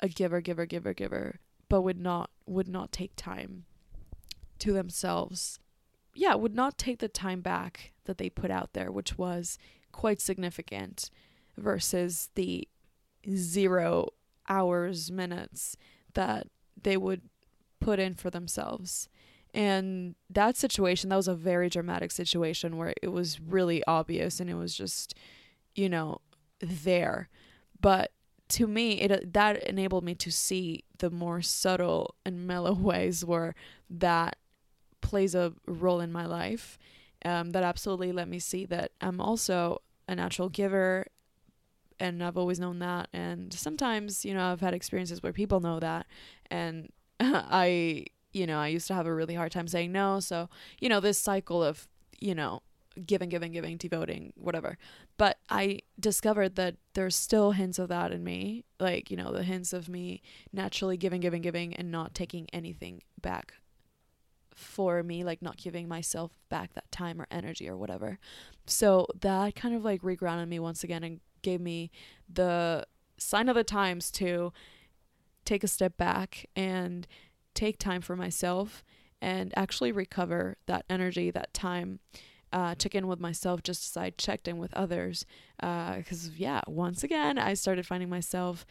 a 0.00 0.08
giver, 0.08 0.40
giver, 0.40 0.66
giver, 0.66 0.92
giver, 0.92 1.40
but 1.68 1.82
would 1.82 2.00
not 2.00 2.30
would 2.46 2.68
not 2.68 2.92
take 2.92 3.12
time 3.16 3.64
to 4.60 4.72
themselves. 4.72 5.58
Yeah, 6.14 6.34
would 6.34 6.54
not 6.54 6.78
take 6.78 7.00
the 7.00 7.08
time 7.08 7.40
back 7.40 7.92
that 8.04 8.18
they 8.18 8.30
put 8.30 8.50
out 8.50 8.72
there, 8.72 8.90
which 8.90 9.18
was 9.18 9.58
quite 9.92 10.20
significant 10.20 11.10
versus 11.56 12.30
the 12.34 12.68
zero 13.30 14.08
hours, 14.48 15.10
minutes 15.10 15.76
that 16.14 16.46
they 16.80 16.96
would 16.96 17.22
put 17.80 17.98
in 17.98 18.14
for 18.14 18.30
themselves. 18.30 19.08
And 19.52 20.16
that 20.28 20.56
situation, 20.56 21.10
that 21.10 21.16
was 21.16 21.28
a 21.28 21.34
very 21.34 21.68
dramatic 21.68 22.10
situation 22.10 22.76
where 22.76 22.94
it 23.02 23.08
was 23.08 23.40
really 23.40 23.84
obvious 23.86 24.40
and 24.40 24.50
it 24.50 24.54
was 24.54 24.74
just, 24.74 25.14
you 25.74 25.88
know, 25.88 26.20
there. 26.60 27.28
But 27.80 28.10
to 28.50 28.66
me, 28.66 29.00
it 29.00 29.32
that 29.32 29.62
enabled 29.64 30.04
me 30.04 30.14
to 30.16 30.32
see 30.32 30.84
the 30.98 31.10
more 31.10 31.40
subtle 31.40 32.16
and 32.26 32.46
mellow 32.46 32.74
ways 32.90 33.24
where 33.24 33.54
that 33.88 34.36
plays 35.00 35.34
a 35.34 35.52
role 35.66 36.00
in 36.00 36.10
my 36.10 36.26
life. 36.26 36.78
Um, 37.24 37.52
that 37.52 37.62
absolutely 37.62 38.12
let 38.12 38.28
me 38.28 38.38
see 38.38 38.66
that 38.66 38.90
I'm 39.00 39.18
also 39.18 39.80
a 40.06 40.14
natural 40.14 40.50
giver 40.50 41.06
and 42.00 42.22
I've 42.22 42.36
always 42.36 42.60
known 42.60 42.78
that. 42.80 43.08
And 43.12 43.52
sometimes, 43.52 44.24
you 44.24 44.34
know, 44.34 44.52
I've 44.52 44.60
had 44.60 44.74
experiences 44.74 45.22
where 45.22 45.32
people 45.32 45.60
know 45.60 45.80
that, 45.80 46.06
and 46.50 46.90
I 47.20 48.06
you 48.34 48.46
know, 48.46 48.58
I 48.58 48.68
used 48.68 48.88
to 48.88 48.94
have 48.94 49.06
a 49.06 49.14
really 49.14 49.34
hard 49.34 49.52
time 49.52 49.68
saying 49.68 49.92
no. 49.92 50.20
So, 50.20 50.50
you 50.80 50.88
know, 50.88 51.00
this 51.00 51.18
cycle 51.18 51.62
of, 51.62 51.86
you 52.20 52.34
know, 52.34 52.62
giving, 53.06 53.28
giving, 53.28 53.52
giving, 53.52 53.76
devoting, 53.76 54.32
whatever. 54.36 54.76
But 55.16 55.38
I 55.48 55.80
discovered 55.98 56.56
that 56.56 56.74
there's 56.94 57.14
still 57.14 57.52
hints 57.52 57.78
of 57.78 57.88
that 57.88 58.12
in 58.12 58.24
me. 58.24 58.64
Like, 58.80 59.10
you 59.10 59.16
know, 59.16 59.32
the 59.32 59.44
hints 59.44 59.72
of 59.72 59.88
me 59.88 60.20
naturally 60.52 60.96
giving, 60.96 61.20
giving, 61.20 61.42
giving, 61.42 61.74
and 61.74 61.90
not 61.90 62.12
taking 62.12 62.48
anything 62.52 63.02
back 63.22 63.54
for 64.54 65.02
me, 65.02 65.24
like 65.24 65.42
not 65.42 65.56
giving 65.56 65.88
myself 65.88 66.32
back 66.48 66.72
that 66.74 66.90
time 66.90 67.20
or 67.20 67.26
energy 67.30 67.68
or 67.68 67.76
whatever. 67.76 68.18
So 68.66 69.06
that 69.20 69.54
kind 69.54 69.74
of 69.74 69.84
like 69.84 70.02
regrounded 70.02 70.48
me 70.48 70.58
once 70.58 70.84
again 70.84 71.04
and 71.04 71.20
gave 71.42 71.60
me 71.60 71.90
the 72.32 72.86
sign 73.18 73.48
of 73.48 73.56
the 73.56 73.64
times 73.64 74.10
to 74.12 74.52
take 75.44 75.62
a 75.62 75.68
step 75.68 75.96
back 75.96 76.46
and 76.56 77.06
take 77.54 77.78
time 77.78 78.00
for 78.00 78.16
myself 78.16 78.82
and 79.20 79.52
actually 79.56 79.92
recover 79.92 80.56
that 80.66 80.84
energy, 80.88 81.30
that 81.30 81.52
time. 81.52 82.00
Uh, 82.52 82.74
check 82.76 82.94
in 82.94 83.08
with 83.08 83.18
myself 83.18 83.64
just 83.64 83.90
as 83.90 83.96
I 84.00 84.10
checked 84.10 84.46
in 84.46 84.58
with 84.58 84.72
others. 84.74 85.26
Because, 85.56 86.28
uh, 86.28 86.36
yeah, 86.36 86.60
once 86.68 87.02
again, 87.02 87.36
I 87.36 87.54
started 87.54 87.84
finding 87.84 88.08
myself 88.08 88.64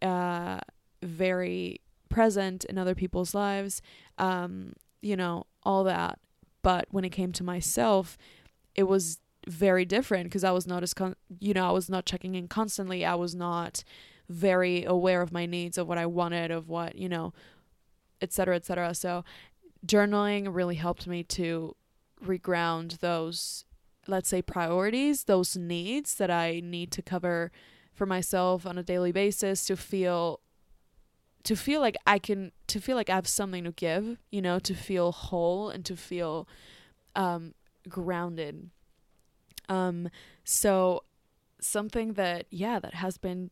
uh, 0.00 0.60
very 1.02 1.82
present 2.08 2.64
in 2.64 2.78
other 2.78 2.94
people's 2.94 3.34
lives, 3.34 3.82
um, 4.16 4.72
you 5.02 5.16
know, 5.16 5.46
all 5.62 5.84
that. 5.84 6.18
But 6.62 6.86
when 6.90 7.04
it 7.04 7.10
came 7.10 7.32
to 7.32 7.44
myself, 7.44 8.18
it 8.74 8.84
was 8.84 9.18
very 9.46 9.84
different 9.84 10.24
because 10.24 10.44
I 10.44 10.50
was 10.50 10.66
not 10.66 10.82
as, 10.82 10.94
con- 10.94 11.16
you 11.38 11.54
know, 11.54 11.68
I 11.68 11.72
was 11.72 11.88
not 11.88 12.06
checking 12.06 12.34
in 12.34 12.48
constantly. 12.48 13.04
I 13.04 13.14
was 13.14 13.34
not 13.34 13.84
very 14.28 14.84
aware 14.84 15.22
of 15.22 15.32
my 15.32 15.46
needs, 15.46 15.78
of 15.78 15.88
what 15.88 15.98
I 15.98 16.06
wanted, 16.06 16.50
of 16.50 16.68
what, 16.68 16.96
you 16.96 17.08
know, 17.08 17.32
etc 18.20 18.56
etc 18.56 18.94
so 18.94 19.24
journaling 19.86 20.54
really 20.54 20.74
helped 20.74 21.06
me 21.06 21.22
to 21.22 21.74
reground 22.24 22.98
those 22.98 23.64
let's 24.06 24.28
say 24.28 24.42
priorities 24.42 25.24
those 25.24 25.56
needs 25.56 26.14
that 26.16 26.30
i 26.30 26.60
need 26.64 26.90
to 26.90 27.02
cover 27.02 27.52
for 27.92 28.06
myself 28.06 28.66
on 28.66 28.78
a 28.78 28.82
daily 28.82 29.12
basis 29.12 29.66
to 29.66 29.76
feel 29.76 30.40
to 31.44 31.54
feel 31.54 31.80
like 31.80 31.96
i 32.06 32.18
can 32.18 32.50
to 32.68 32.80
feel 32.80 32.96
like 32.96 33.10
i 33.10 33.14
have 33.14 33.26
something 33.26 33.64
to 33.64 33.72
give 33.72 34.18
you 34.30 34.40
know 34.40 34.58
to 34.58 34.74
feel 34.74 35.12
whole 35.12 35.68
and 35.70 35.84
to 35.84 35.96
feel 35.96 36.46
um 37.16 37.54
grounded 37.88 38.70
um 39.68 40.08
so 40.44 41.02
something 41.60 42.12
that 42.12 42.46
yeah 42.50 42.78
that 42.78 42.94
has 42.94 43.18
been 43.18 43.50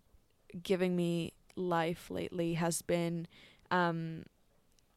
giving 0.63 0.95
me 0.95 1.33
life 1.57 2.11
lately 2.11 2.55
has 2.55 2.83
been 2.83 3.27
um 3.71 4.23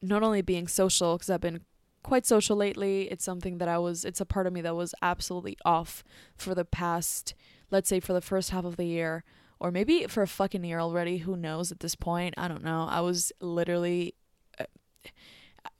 not 0.02 0.22
only 0.22 0.42
being 0.42 0.66
social 0.66 1.16
because 1.16 1.30
I've 1.30 1.40
been 1.40 1.60
quite 2.02 2.24
social 2.24 2.56
lately. 2.56 3.02
It's 3.10 3.24
something 3.24 3.58
that 3.58 3.68
I 3.68 3.78
was 3.78 4.04
it's 4.04 4.20
a 4.20 4.26
part 4.26 4.46
of 4.46 4.52
me 4.52 4.60
that 4.62 4.76
was 4.76 4.94
absolutely 5.02 5.56
off 5.64 6.02
for 6.36 6.54
the 6.54 6.64
past 6.64 7.34
let's 7.70 7.88
say 7.88 8.00
for 8.00 8.12
the 8.12 8.20
first 8.20 8.50
half 8.50 8.64
of 8.64 8.76
the 8.76 8.84
year 8.84 9.24
or 9.60 9.70
maybe 9.70 10.06
for 10.06 10.22
a 10.22 10.26
fucking 10.26 10.64
year 10.64 10.80
already, 10.80 11.18
who 11.18 11.36
knows 11.36 11.70
at 11.70 11.80
this 11.80 11.94
point. 11.94 12.34
I 12.36 12.48
don't 12.48 12.64
know. 12.64 12.88
I 12.90 13.00
was 13.00 13.30
literally 13.40 14.14
uh, 14.58 14.64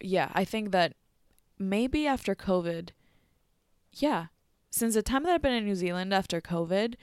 yeah, 0.01 0.31
I 0.35 0.45
think 0.45 0.71
that 0.71 0.95
maybe 1.59 2.07
after 2.07 2.35
COVID 2.35 2.91
yeah, 3.93 4.27
since 4.71 4.95
the 4.95 5.03
time 5.03 5.25
that 5.25 5.33
I've 5.33 5.43
been 5.43 5.53
in 5.53 5.65
New 5.65 5.75
Zealand 5.75 6.15
after 6.15 6.41
COVID, 6.41 6.95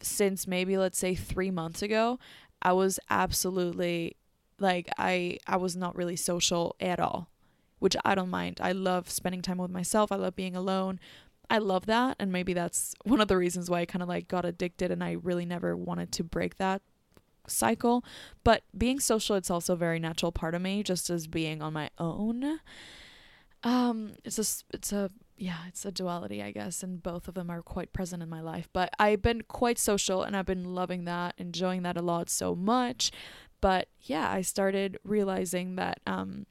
since 0.00 0.48
maybe 0.48 0.76
let's 0.76 0.98
say 0.98 1.14
3 1.14 1.52
months 1.52 1.82
ago, 1.82 2.18
I 2.60 2.72
was 2.72 2.98
absolutely 3.10 4.16
like 4.58 4.88
I 4.98 5.38
I 5.46 5.56
was 5.56 5.76
not 5.76 5.96
really 5.96 6.16
social 6.16 6.74
at 6.80 6.98
all, 6.98 7.28
which 7.78 7.96
I 8.04 8.14
don't 8.14 8.30
mind. 8.30 8.58
I 8.60 8.72
love 8.72 9.10
spending 9.10 9.42
time 9.42 9.58
with 9.58 9.70
myself. 9.70 10.10
I 10.10 10.16
love 10.16 10.34
being 10.34 10.56
alone. 10.56 10.98
I 11.50 11.58
love 11.58 11.86
that 11.86 12.16
and 12.18 12.32
maybe 12.32 12.54
that's 12.54 12.94
one 13.04 13.20
of 13.20 13.28
the 13.28 13.36
reasons 13.36 13.70
why 13.70 13.80
I 13.80 13.86
kind 13.86 14.02
of 14.02 14.08
like 14.08 14.28
got 14.28 14.44
addicted 14.44 14.90
and 14.90 15.02
I 15.02 15.12
really 15.12 15.44
never 15.44 15.76
wanted 15.76 16.12
to 16.12 16.24
break 16.24 16.56
that 16.56 16.82
cycle. 17.46 18.04
But 18.42 18.62
being 18.76 19.00
social 19.00 19.36
it's 19.36 19.50
also 19.50 19.74
a 19.74 19.76
very 19.76 19.98
natural 19.98 20.32
part 20.32 20.54
of 20.54 20.62
me 20.62 20.82
just 20.82 21.10
as 21.10 21.26
being 21.26 21.62
on 21.62 21.72
my 21.72 21.90
own. 21.98 22.60
Um 23.62 24.12
it's 24.24 24.38
a 24.38 24.64
it's 24.74 24.92
a 24.92 25.10
yeah, 25.36 25.58
it's 25.66 25.84
a 25.84 25.90
duality, 25.90 26.42
I 26.42 26.52
guess, 26.52 26.82
and 26.82 27.02
both 27.02 27.26
of 27.26 27.34
them 27.34 27.50
are 27.50 27.60
quite 27.60 27.92
present 27.92 28.22
in 28.22 28.28
my 28.28 28.40
life. 28.40 28.68
But 28.72 28.90
I've 29.00 29.20
been 29.20 29.42
quite 29.42 29.78
social 29.78 30.22
and 30.22 30.36
I've 30.36 30.46
been 30.46 30.74
loving 30.74 31.06
that, 31.06 31.34
enjoying 31.38 31.82
that 31.82 31.96
a 31.96 32.02
lot 32.02 32.30
so 32.30 32.54
much. 32.54 33.10
But 33.60 33.88
yeah, 34.00 34.30
I 34.30 34.42
started 34.42 34.98
realizing 35.04 35.76
that 35.76 36.00
um 36.06 36.46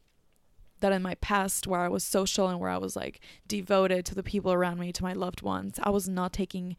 that 0.84 0.92
in 0.92 1.02
my 1.02 1.16
past 1.16 1.66
where 1.66 1.80
I 1.80 1.88
was 1.88 2.04
social 2.04 2.50
and 2.50 2.60
where 2.60 2.70
I 2.70 2.78
was 2.78 2.94
like 2.96 3.22
devoted 3.48 4.06
to 4.06 4.16
the 4.16 4.22
people 4.22 4.52
around 4.52 4.80
me, 4.80 4.92
to 4.92 5.04
my 5.04 5.14
loved 5.14 5.42
ones, 5.42 5.80
I 5.82 5.90
was 5.90 6.10
not 6.10 6.34
taking 6.34 6.76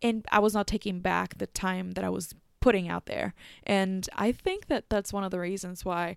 in 0.00 0.22
I 0.30 0.38
was 0.38 0.54
not 0.54 0.68
taking 0.68 1.00
back 1.00 1.38
the 1.38 1.48
time 1.48 1.92
that 1.92 2.04
I 2.04 2.10
was 2.10 2.34
putting 2.60 2.88
out 2.88 3.06
there. 3.06 3.34
And 3.64 4.08
I 4.14 4.30
think 4.30 4.68
that 4.68 4.88
that's 4.88 5.12
one 5.12 5.24
of 5.24 5.32
the 5.32 5.40
reasons 5.40 5.84
why 5.84 6.16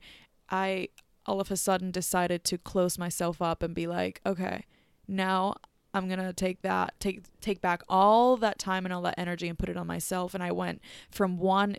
I 0.50 0.90
all 1.26 1.42
of 1.42 1.50
a 1.50 1.58
sudden 1.58 1.90
decided 1.90 2.44
to 2.46 2.58
close 2.58 3.00
myself 3.00 3.42
up 3.42 3.64
and 3.64 3.74
be 3.74 3.88
like, 3.88 4.22
okay, 4.24 4.66
now 5.08 5.56
I'm 5.96 6.08
to 6.10 6.34
take 6.34 6.62
that 6.62 6.94
take 7.00 7.24
take 7.42 7.62
back 7.62 7.82
all 7.90 8.38
that 8.38 8.60
time 8.60 8.86
and 8.86 8.94
all 8.94 9.02
that 9.02 9.16
energy 9.18 9.48
and 9.48 9.58
put 9.58 9.70
it 9.70 9.78
on 9.78 9.88
myself 9.88 10.36
and 10.36 10.44
I 10.44 10.52
went 10.52 10.82
from 11.10 11.40
one 11.40 11.78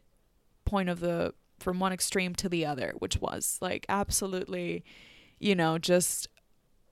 point 0.65 0.89
of 0.89 0.99
the 0.99 1.33
from 1.59 1.81
one 1.81 1.93
extreme 1.93 2.35
to 2.37 2.49
the 2.49 2.65
other, 2.65 2.95
which 2.99 3.19
was 3.21 3.59
like 3.61 3.85
absolutely, 3.89 4.85
you 5.39 5.55
know, 5.55 5.79
just 5.79 6.29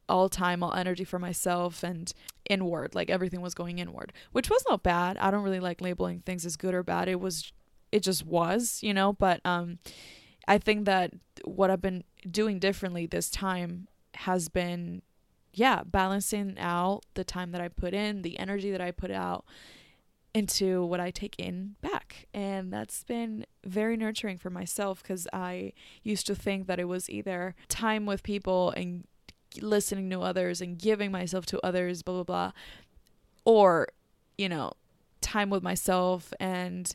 all 0.09 0.29
time, 0.29 0.63
all 0.63 0.75
energy 0.75 1.05
for 1.05 1.19
myself 1.19 1.83
and 1.83 2.13
inward. 2.49 2.95
Like 2.95 3.11
everything 3.11 3.41
was 3.41 3.55
going 3.55 3.79
inward, 3.79 4.13
which 4.33 4.51
was 4.51 4.65
not 4.69 4.83
bad. 4.83 5.17
I 5.19 5.31
don't 5.31 5.43
really 5.43 5.61
like 5.61 5.81
labeling 5.81 6.21
things 6.21 6.47
as 6.47 6.57
good 6.57 6.75
or 6.75 6.83
bad. 6.83 7.09
It 7.09 7.21
was, 7.21 7.53
it 7.93 8.01
just 8.01 8.25
was, 8.25 8.79
you 8.83 8.95
know. 8.95 9.13
But 9.13 9.41
um, 9.45 9.79
I 10.47 10.59
think 10.59 10.85
that 10.87 11.13
what 11.45 11.71
I've 11.71 11.83
been 11.83 12.05
doing 12.31 12.59
differently 12.59 13.07
this 13.07 13.31
time 13.31 13.89
has 14.15 14.49
been, 14.49 15.03
yeah, 15.53 15.83
balancing 15.85 16.57
out 16.59 17.03
the 17.15 17.25
time 17.25 17.53
that 17.53 17.61
I 17.61 17.69
put 17.69 17.95
in, 17.95 18.23
the 18.23 18.39
energy 18.39 18.71
that 18.71 18.81
I 18.81 18.91
put 18.91 19.11
out 19.11 19.45
into 20.37 20.85
what 20.85 21.01
I 21.01 21.11
take 21.11 21.35
in 21.39 21.77
back. 21.81 22.27
And 22.35 22.71
that's 22.71 23.05
been 23.05 23.47
very 23.65 23.97
nurturing 23.97 24.37
for 24.37 24.51
myself 24.51 25.03
because 25.03 25.27
I 25.33 25.73
used 26.03 26.27
to 26.27 26.35
think 26.35 26.67
that 26.67 26.79
it 26.79 26.85
was 26.85 27.09
either 27.09 27.55
time 27.69 28.05
with 28.05 28.23
people 28.23 28.71
and 28.73 29.07
listening 29.63 30.11
to 30.11 30.21
others 30.21 30.61
and 30.61 30.79
giving 30.79 31.11
myself 31.11 31.47
to 31.47 31.67
others, 31.67 32.03
blah, 32.03 32.17
blah, 32.17 32.25
blah, 32.25 32.53
or, 33.47 33.89
you 34.37 34.51
know, 34.51 34.75
time 35.23 35.49
with 35.49 35.63
myself 35.63 36.35
and 36.39 36.95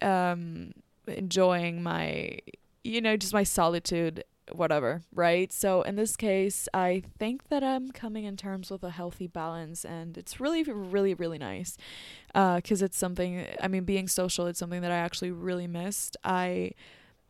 um, 0.00 0.70
enjoying 1.08 1.82
my, 1.82 2.38
you 2.84 3.00
know, 3.00 3.16
just 3.16 3.32
my 3.32 3.42
solitude 3.42 4.22
whatever, 4.52 5.02
right? 5.14 5.52
So 5.52 5.82
in 5.82 5.96
this 5.96 6.16
case, 6.16 6.68
I 6.74 7.02
think 7.18 7.48
that 7.48 7.62
I'm 7.62 7.90
coming 7.90 8.24
in 8.24 8.36
terms 8.36 8.70
with 8.70 8.82
a 8.82 8.90
healthy 8.90 9.26
balance, 9.26 9.84
and 9.84 10.16
it's 10.16 10.40
really, 10.40 10.62
really, 10.62 11.14
really 11.14 11.38
nice 11.38 11.76
because 12.28 12.82
uh, 12.82 12.86
it's 12.86 12.98
something. 12.98 13.46
I 13.62 13.68
mean, 13.68 13.84
being 13.84 14.08
social, 14.08 14.46
it's 14.46 14.58
something 14.58 14.82
that 14.82 14.90
I 14.90 14.96
actually 14.96 15.30
really 15.30 15.66
missed. 15.66 16.16
I 16.24 16.72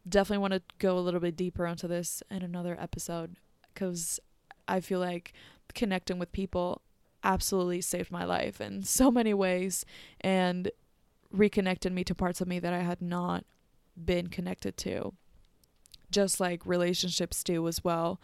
definitely 0.08 0.42
want 0.42 0.54
to 0.54 0.62
go 0.78 0.98
a 0.98 1.00
little 1.00 1.20
bit 1.20 1.36
deeper 1.36 1.66
onto 1.66 1.88
this 1.88 2.22
in 2.30 2.42
another 2.42 2.76
episode 2.80 3.36
because 3.72 4.20
I 4.66 4.80
feel 4.80 5.00
like 5.00 5.32
connecting 5.74 6.18
with 6.18 6.32
people 6.32 6.82
absolutely 7.24 7.80
saved 7.80 8.10
my 8.10 8.24
life 8.24 8.60
in 8.60 8.82
so 8.82 9.10
many 9.10 9.34
ways 9.34 9.84
and 10.20 10.70
reconnected 11.30 11.92
me 11.92 12.04
to 12.04 12.14
parts 12.14 12.40
of 12.40 12.48
me 12.48 12.58
that 12.58 12.72
I 12.72 12.80
had 12.80 13.02
not 13.02 13.44
been 14.02 14.28
connected 14.28 14.76
to 14.78 15.12
just 16.10 16.40
like 16.40 16.64
relationships 16.64 17.42
do 17.42 17.66
as 17.68 17.84
well. 17.84 18.20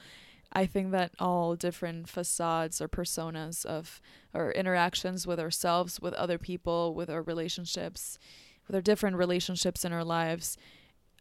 I 0.52 0.66
think 0.66 0.92
that 0.92 1.12
all 1.18 1.56
different 1.56 2.08
facades 2.08 2.80
or 2.80 2.88
personas 2.88 3.66
of 3.66 4.00
or 4.32 4.52
interactions 4.52 5.26
with 5.26 5.40
ourselves, 5.40 6.00
with 6.00 6.14
other 6.14 6.38
people, 6.38 6.94
with 6.94 7.10
our 7.10 7.22
relationships, 7.22 8.18
with 8.66 8.76
our 8.76 8.82
different 8.82 9.16
relationships 9.16 9.84
in 9.84 9.92
our 9.92 10.04
lives, 10.04 10.56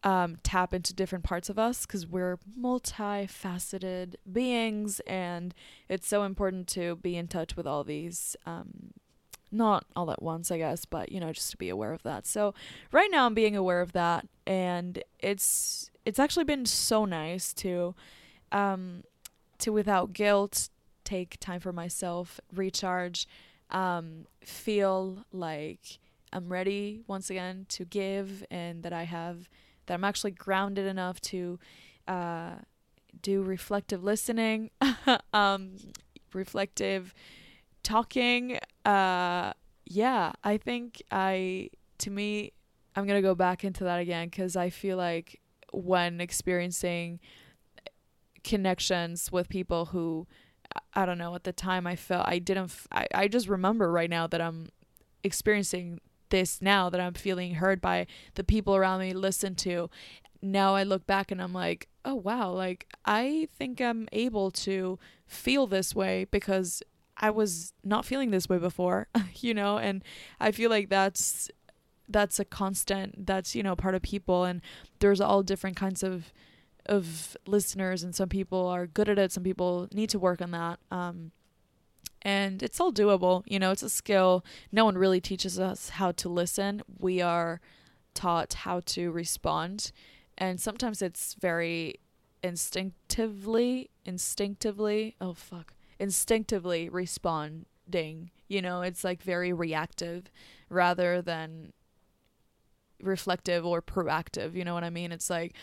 um, 0.03 0.37
tap 0.43 0.73
into 0.73 0.93
different 0.93 1.23
parts 1.23 1.49
of 1.49 1.57
us 1.57 1.85
because 1.85 2.05
we're 2.05 2.37
multifaceted 2.59 4.15
beings, 4.31 4.99
and 5.07 5.53
it's 5.89 6.07
so 6.07 6.23
important 6.23 6.67
to 6.69 6.97
be 6.97 7.15
in 7.15 7.27
touch 7.27 7.55
with 7.55 7.65
all 7.65 7.83
these. 7.83 8.35
Um, 8.45 8.91
not 9.51 9.85
all 9.95 10.09
at 10.09 10.21
once, 10.21 10.49
I 10.51 10.57
guess, 10.57 10.83
but 10.83 11.11
you 11.11 11.19
know, 11.19 11.31
just 11.31 11.51
to 11.51 11.57
be 11.57 11.69
aware 11.69 11.93
of 11.93 12.03
that. 12.03 12.25
So, 12.25 12.53
right 12.91 13.09
now, 13.11 13.25
I'm 13.25 13.35
being 13.35 13.55
aware 13.55 13.81
of 13.81 13.93
that, 13.93 14.27
and 14.45 15.01
it's 15.19 15.91
it's 16.05 16.19
actually 16.19 16.43
been 16.45 16.65
so 16.65 17.05
nice 17.05 17.53
to 17.53 17.95
um 18.51 19.03
to 19.59 19.71
without 19.71 20.13
guilt 20.13 20.69
take 21.03 21.39
time 21.39 21.59
for 21.59 21.73
myself, 21.73 22.39
recharge, 22.53 23.27
um, 23.69 24.25
feel 24.43 25.25
like 25.31 25.99
I'm 26.31 26.49
ready 26.49 27.01
once 27.07 27.29
again 27.29 27.65
to 27.69 27.85
give 27.85 28.43
and 28.49 28.83
that 28.83 28.93
I 28.93 29.03
have 29.03 29.49
that 29.85 29.93
I'm 29.95 30.03
actually 30.03 30.31
grounded 30.31 30.85
enough 30.85 31.19
to 31.21 31.59
uh, 32.07 32.55
do 33.21 33.41
reflective 33.41 34.03
listening, 34.03 34.71
um, 35.33 35.75
reflective 36.33 37.13
talking. 37.83 38.59
Uh, 38.85 39.53
yeah, 39.85 40.31
I 40.43 40.57
think 40.57 41.01
I 41.11 41.69
to 41.99 42.09
me 42.09 42.53
I'm 42.95 43.05
gonna 43.07 43.21
go 43.21 43.35
back 43.35 43.63
into 43.63 43.83
that 43.83 43.99
again 43.99 44.29
because 44.29 44.55
I 44.55 44.69
feel 44.69 44.97
like 44.97 45.39
when 45.73 46.21
experiencing 46.21 47.19
connections 48.43 49.31
with 49.31 49.49
people 49.49 49.85
who 49.85 50.27
I 50.93 51.05
don't 51.05 51.17
know 51.17 51.35
at 51.35 51.43
the 51.43 51.53
time 51.53 51.85
I 51.87 51.95
felt 51.95 52.27
I 52.27 52.39
didn't 52.39 52.65
f- 52.65 52.87
I, 52.91 53.07
I 53.13 53.27
just 53.27 53.47
remember 53.47 53.91
right 53.91 54.09
now 54.09 54.27
that 54.27 54.41
I'm 54.41 54.69
experiencing 55.23 55.99
this 56.29 56.61
now 56.61 56.89
that 56.89 56.99
I'm 56.99 57.13
feeling 57.13 57.55
heard 57.55 57.79
by 57.79 58.07
the 58.35 58.43
people 58.43 58.75
around 58.75 58.99
me 58.99 59.13
listen 59.13 59.55
to. 59.55 59.89
Now 60.41 60.75
I 60.75 60.83
look 60.83 61.05
back 61.05 61.31
and 61.31 61.41
I'm 61.41 61.53
like 61.53 61.87
oh 62.05 62.15
wow 62.15 62.51
like 62.51 62.87
I 63.05 63.47
think 63.57 63.79
I'm 63.79 64.07
able 64.11 64.51
to 64.51 64.99
feel 65.25 65.67
this 65.67 65.95
way 65.95 66.25
because 66.25 66.81
I 67.15 67.29
was 67.29 67.73
not 67.83 68.05
feeling 68.05 68.31
this 68.31 68.49
way 68.49 68.57
before 68.57 69.07
you 69.35 69.53
know 69.53 69.77
and 69.77 70.03
I 70.39 70.51
feel 70.51 70.69
like 70.69 70.89
that's 70.89 71.49
that's 72.13 72.39
a 72.39 72.45
constant 72.45 73.25
that's 73.25 73.55
you 73.55 73.63
know 73.63 73.75
part 73.75 73.95
of 73.95 74.01
people 74.01 74.43
and 74.45 74.61
there's 74.99 75.19
all 75.19 75.43
different 75.43 75.75
kinds 75.75 76.03
of 76.03 76.31
of 76.85 77.35
listeners 77.45 78.03
and 78.03 78.13
some 78.15 78.29
people 78.29 78.67
are 78.67 78.87
good 78.87 79.09
at 79.09 79.19
it 79.19 79.31
some 79.31 79.43
people 79.43 79.87
need 79.93 80.09
to 80.09 80.19
work 80.19 80.41
on 80.41 80.51
that 80.51 80.79
um 80.91 81.31
and 82.23 82.63
it's 82.63 82.79
all 82.79 82.91
doable 82.91 83.43
you 83.45 83.59
know 83.59 83.71
it's 83.71 83.83
a 83.83 83.89
skill. 83.89 84.43
No 84.71 84.85
one 84.85 84.97
really 84.97 85.21
teaches 85.21 85.59
us 85.59 85.89
how 85.89 86.11
to 86.13 86.29
listen. 86.29 86.81
We 86.97 87.21
are 87.21 87.59
taught 88.13 88.53
how 88.53 88.79
to 88.85 89.11
respond 89.11 89.91
and 90.37 90.59
sometimes 90.59 91.01
it's 91.01 91.33
very 91.35 91.95
instinctively 92.43 93.89
instinctively 94.05 95.15
oh 95.19 95.33
fuck 95.33 95.73
instinctively 95.99 96.89
responding 96.89 98.29
you 98.47 98.61
know 98.61 98.81
it's 98.81 99.03
like 99.03 99.23
very 99.23 99.51
reactive 99.53 100.29
rather 100.69 101.21
than 101.21 101.71
reflective 103.03 103.65
or 103.65 103.81
proactive. 103.81 104.55
You 104.55 104.63
know 104.63 104.73
what 104.73 104.83
I 104.83 104.89
mean? 104.89 105.11
It's 105.11 105.29
like 105.29 105.53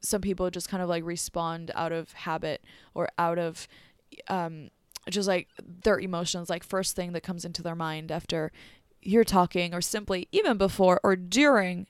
some 0.00 0.20
people 0.20 0.50
just 0.50 0.68
kind 0.68 0.82
of 0.82 0.88
like 0.88 1.04
respond 1.04 1.70
out 1.74 1.92
of 1.92 2.12
habit 2.12 2.62
or 2.94 3.08
out 3.18 3.38
of 3.38 3.66
um 4.28 4.70
just 5.10 5.28
like 5.28 5.48
their 5.82 5.98
emotions 5.98 6.48
like 6.48 6.62
first 6.62 6.94
thing 6.94 7.12
that 7.12 7.22
comes 7.22 7.44
into 7.44 7.62
their 7.62 7.74
mind 7.74 8.12
after 8.12 8.52
you're 9.02 9.24
talking 9.24 9.74
or 9.74 9.80
simply 9.80 10.28
even 10.32 10.56
before 10.56 11.00
or 11.02 11.16
during 11.16 11.86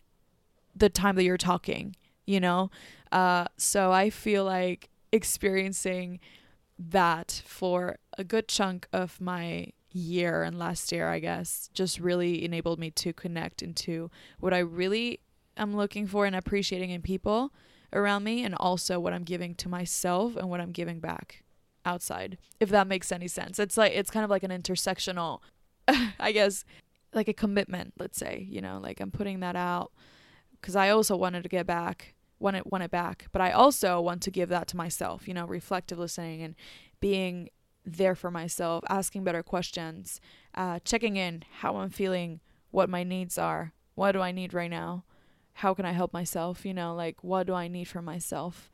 the 0.75 0.89
time 0.89 1.17
that 1.17 1.25
you're 1.25 1.37
talking, 1.37 1.97
you 2.27 2.41
know? 2.41 2.71
Uh 3.13 3.47
so 3.57 3.93
I 3.93 4.11
feel 4.11 4.45
like 4.45 4.89
experiencing 5.13 6.21
that 6.79 7.43
for 7.45 7.99
a 8.17 8.25
good 8.25 8.49
chunk 8.49 8.87
of 8.93 9.21
my 9.21 9.73
year 9.99 10.43
and 10.43 10.59
last 10.59 10.93
year, 10.93 11.09
I 11.09 11.19
guess, 11.19 11.69
just 11.73 12.01
really 12.01 12.45
enabled 12.45 12.79
me 12.79 12.91
to 12.93 13.13
connect 13.13 13.63
into 13.63 14.11
what 14.41 14.55
I 14.55 14.59
really 14.59 15.21
am 15.57 15.77
looking 15.77 16.07
for 16.07 16.25
and 16.25 16.37
appreciating 16.37 16.91
in 16.91 17.03
people 17.03 17.53
around 17.93 18.25
me 18.25 18.45
and 18.45 18.55
also 18.55 19.01
what 19.01 19.13
I'm 19.13 19.25
giving 19.25 19.55
to 19.57 19.69
myself 19.69 20.37
and 20.37 20.49
what 20.49 20.61
I'm 20.61 20.73
giving 20.73 21.01
back 21.01 21.43
outside. 21.85 22.39
If 22.61 22.69
that 22.71 22.87
makes 22.87 23.11
any 23.13 23.29
sense. 23.29 23.59
It's 23.59 23.77
like 23.77 23.93
it's 23.93 24.11
kind 24.11 24.25
of 24.25 24.31
like 24.31 24.43
an 24.43 24.51
intersectional 24.51 25.41
I 26.21 26.33
guess 26.33 26.65
like 27.15 27.29
a 27.29 27.33
commitment, 27.33 27.95
let's 27.99 28.19
say, 28.19 28.47
you 28.49 28.61
know, 28.61 28.79
like 28.83 29.01
I'm 29.01 29.11
putting 29.11 29.41
that 29.41 29.57
out 29.57 29.93
cuz 30.61 30.77
I 30.77 30.91
also 30.91 31.17
wanted 31.17 31.43
to 31.43 31.49
get 31.49 31.67
back 31.67 32.15
want 32.39 32.57
it 32.57 32.71
want 32.71 32.85
it 32.85 32.91
back, 32.91 33.27
but 33.33 33.43
I 33.43 33.51
also 33.51 34.01
want 34.01 34.23
to 34.23 34.31
give 34.31 34.49
that 34.51 34.69
to 34.69 34.77
myself, 34.77 35.27
you 35.27 35.35
know, 35.35 35.47
reflective 35.47 35.99
listening 35.99 36.43
and 36.43 36.55
being 37.01 37.49
there 37.95 38.15
for 38.15 38.31
myself, 38.31 38.85
asking 38.89 39.25
better 39.25 39.43
questions, 39.43 40.21
uh, 40.55 40.79
checking 40.85 41.17
in 41.17 41.45
how 41.61 41.77
I'm 41.77 41.91
feeling, 41.91 42.41
what 42.71 42.89
my 42.89 43.03
needs 43.03 43.39
are, 43.39 43.73
what 43.95 44.13
do 44.13 44.21
I 44.21 44.33
need 44.33 44.55
right 44.55 44.71
now, 44.71 45.05
how 45.55 45.75
can 45.75 45.85
I 45.85 45.93
help 45.93 46.13
myself, 46.13 46.65
you 46.65 46.75
know, 46.75 46.95
like 46.95 47.25
what 47.25 47.47
do 47.47 47.55
I 47.55 47.69
need 47.69 47.89
for 47.89 48.03
myself, 48.03 48.71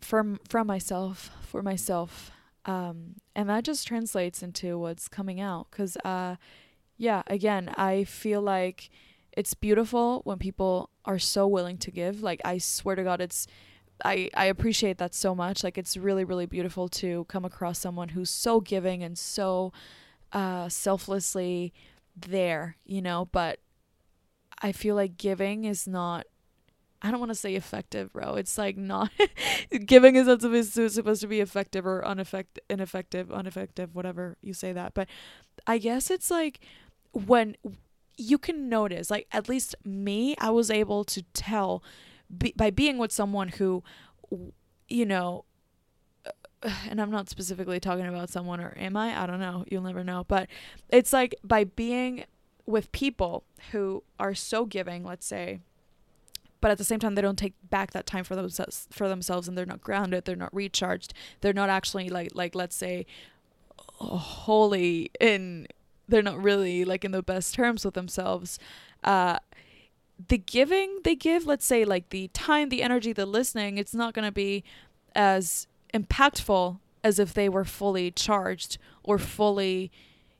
from 0.00 0.38
from 0.48 0.66
myself, 0.66 1.30
for 1.42 1.62
myself, 1.62 2.30
um, 2.64 3.16
and 3.34 3.48
that 3.48 3.64
just 3.64 3.86
translates 3.86 4.42
into 4.42 4.78
what's 4.78 5.08
coming 5.08 5.40
out, 5.40 5.70
cause 5.70 5.96
uh, 6.04 6.36
yeah, 6.96 7.22
again, 7.26 7.72
I 7.76 8.04
feel 8.04 8.40
like 8.40 8.90
it's 9.32 9.54
beautiful 9.54 10.22
when 10.24 10.38
people 10.38 10.88
are 11.04 11.18
so 11.18 11.46
willing 11.46 11.76
to 11.78 11.90
give. 11.90 12.22
Like 12.22 12.40
I 12.44 12.58
swear 12.58 12.96
to 12.96 13.04
God, 13.04 13.20
it's 13.20 13.46
I, 14.04 14.30
I 14.34 14.46
appreciate 14.46 14.98
that 14.98 15.14
so 15.14 15.34
much. 15.34 15.64
Like 15.64 15.78
it's 15.78 15.96
really, 15.96 16.24
really 16.24 16.46
beautiful 16.46 16.88
to 16.90 17.24
come 17.28 17.44
across 17.44 17.78
someone 17.78 18.10
who's 18.10 18.30
so 18.30 18.60
giving 18.60 19.02
and 19.02 19.16
so 19.18 19.72
uh, 20.32 20.68
selflessly 20.68 21.72
there, 22.16 22.76
you 22.84 23.00
know, 23.02 23.28
but 23.32 23.60
I 24.60 24.72
feel 24.72 24.94
like 24.94 25.16
giving 25.16 25.64
is 25.64 25.86
not 25.86 26.26
I 27.02 27.10
don't 27.10 27.20
want 27.20 27.30
to 27.30 27.36
say 27.36 27.54
effective, 27.54 28.12
bro. 28.12 28.34
It's 28.34 28.56
like 28.56 28.76
not 28.76 29.10
giving 29.86 30.16
is 30.16 30.26
not 30.26 30.40
supposed 30.40 31.20
to 31.20 31.26
be 31.26 31.40
effective 31.40 31.86
or 31.86 32.00
ineffective, 32.00 32.64
ineffective, 32.70 33.30
ineffective, 33.30 33.94
whatever 33.94 34.36
you 34.40 34.54
say 34.54 34.72
that. 34.72 34.94
But 34.94 35.08
I 35.66 35.78
guess 35.78 36.10
it's 36.10 36.30
like 36.30 36.60
when 37.12 37.56
you 38.16 38.38
can 38.38 38.68
notice, 38.68 39.10
like 39.10 39.28
at 39.30 39.48
least 39.48 39.74
me, 39.84 40.36
I 40.38 40.50
was 40.50 40.70
able 40.70 41.04
to 41.04 41.22
tell 41.34 41.82
be, 42.36 42.52
by 42.56 42.70
being 42.70 42.98
with 42.98 43.12
someone 43.12 43.48
who 43.48 43.82
you 44.88 45.06
know 45.06 45.44
and 46.88 47.00
I'm 47.00 47.10
not 47.10 47.28
specifically 47.28 47.80
talking 47.80 48.06
about 48.06 48.30
someone 48.30 48.60
or 48.60 48.74
am 48.76 48.96
I? 48.96 49.20
I 49.20 49.26
don't 49.26 49.40
know. 49.40 49.64
You'll 49.70 49.82
never 49.82 50.02
know. 50.02 50.24
But 50.26 50.48
it's 50.88 51.12
like 51.12 51.34
by 51.44 51.64
being 51.64 52.24
with 52.64 52.90
people 52.92 53.44
who 53.70 54.02
are 54.18 54.34
so 54.34 54.64
giving, 54.64 55.04
let's 55.04 55.26
say, 55.26 55.60
but 56.60 56.70
at 56.70 56.78
the 56.78 56.84
same 56.84 56.98
time 56.98 57.14
they 57.14 57.22
don't 57.22 57.38
take 57.38 57.54
back 57.70 57.92
that 57.92 58.06
time 58.06 58.24
for 58.24 58.34
themselves 58.34 58.88
for 58.90 59.08
themselves 59.08 59.46
and 59.46 59.56
they're 59.56 59.66
not 59.66 59.82
grounded, 59.82 60.24
they're 60.24 60.34
not 60.34 60.54
recharged, 60.54 61.14
they're 61.40 61.52
not 61.52 61.68
actually 61.68 62.08
like 62.08 62.30
like 62.34 62.54
let's 62.54 62.74
say 62.74 63.06
holy 63.98 65.10
in 65.20 65.66
they're 66.08 66.22
not 66.22 66.42
really 66.42 66.84
like 66.84 67.04
in 67.04 67.12
the 67.12 67.22
best 67.22 67.54
terms 67.54 67.84
with 67.84 67.94
themselves. 67.94 68.58
Uh 69.04 69.38
the 70.28 70.38
giving 70.38 71.00
they 71.04 71.14
give, 71.14 71.46
let's 71.46 71.66
say 71.66 71.84
like 71.84 72.10
the 72.10 72.28
time, 72.28 72.68
the 72.68 72.82
energy, 72.82 73.12
the 73.12 73.26
listening, 73.26 73.78
it's 73.78 73.94
not 73.94 74.14
going 74.14 74.24
to 74.24 74.32
be 74.32 74.64
as 75.14 75.66
impactful 75.92 76.78
as 77.04 77.18
if 77.18 77.34
they 77.34 77.48
were 77.48 77.64
fully 77.64 78.10
charged 78.10 78.78
or 79.04 79.18
fully, 79.18 79.92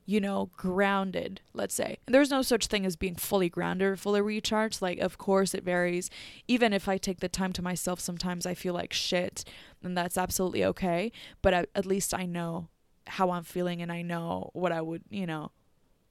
you 0.05 0.19
know, 0.19 0.49
grounded, 0.57 1.41
let's 1.53 1.75
say. 1.75 1.97
And 2.05 2.13
there's 2.13 2.31
no 2.31 2.41
such 2.41 2.67
thing 2.67 2.85
as 2.85 2.95
being 2.95 3.15
fully 3.15 3.49
grounded 3.49 3.87
or 3.87 3.95
fully 3.95 4.21
recharged. 4.21 4.81
Like, 4.81 4.99
of 4.99 5.17
course, 5.17 5.53
it 5.53 5.63
varies. 5.63 6.09
Even 6.47 6.73
if 6.73 6.89
I 6.89 6.97
take 6.97 7.19
the 7.19 7.29
time 7.29 7.53
to 7.53 7.61
myself, 7.61 7.99
sometimes 7.99 8.45
I 8.45 8.53
feel 8.53 8.73
like 8.73 8.93
shit, 8.93 9.45
and 9.83 9.97
that's 9.97 10.17
absolutely 10.17 10.65
okay. 10.65 11.11
But 11.41 11.53
at, 11.53 11.69
at 11.75 11.85
least 11.85 12.13
I 12.13 12.25
know 12.25 12.69
how 13.05 13.31
I'm 13.31 13.43
feeling 13.43 13.81
and 13.81 13.91
I 13.91 14.01
know 14.01 14.49
what 14.53 14.71
I 14.71 14.81
would, 14.81 15.03
you 15.09 15.25
know, 15.25 15.51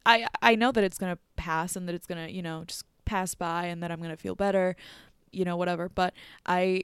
I, 0.07 0.29
I 0.40 0.55
know 0.55 0.72
that 0.72 0.85
it's 0.85 0.98
going 0.98 1.14
to 1.14 1.18
pass 1.37 1.76
and 1.76 1.88
that 1.88 1.94
it's 1.94 2.07
going 2.07 2.26
to, 2.26 2.33
you 2.33 2.40
know, 2.40 2.64
just 2.64 2.85
pass 3.07 3.35
by 3.35 3.66
and 3.66 3.83
that 3.83 3.90
I'm 3.90 3.99
going 3.99 4.11
to 4.11 4.16
feel 4.16 4.35
better, 4.35 4.77
you 5.33 5.45
know, 5.45 5.57
whatever. 5.57 5.88
But 5.88 6.12
I 6.45 6.83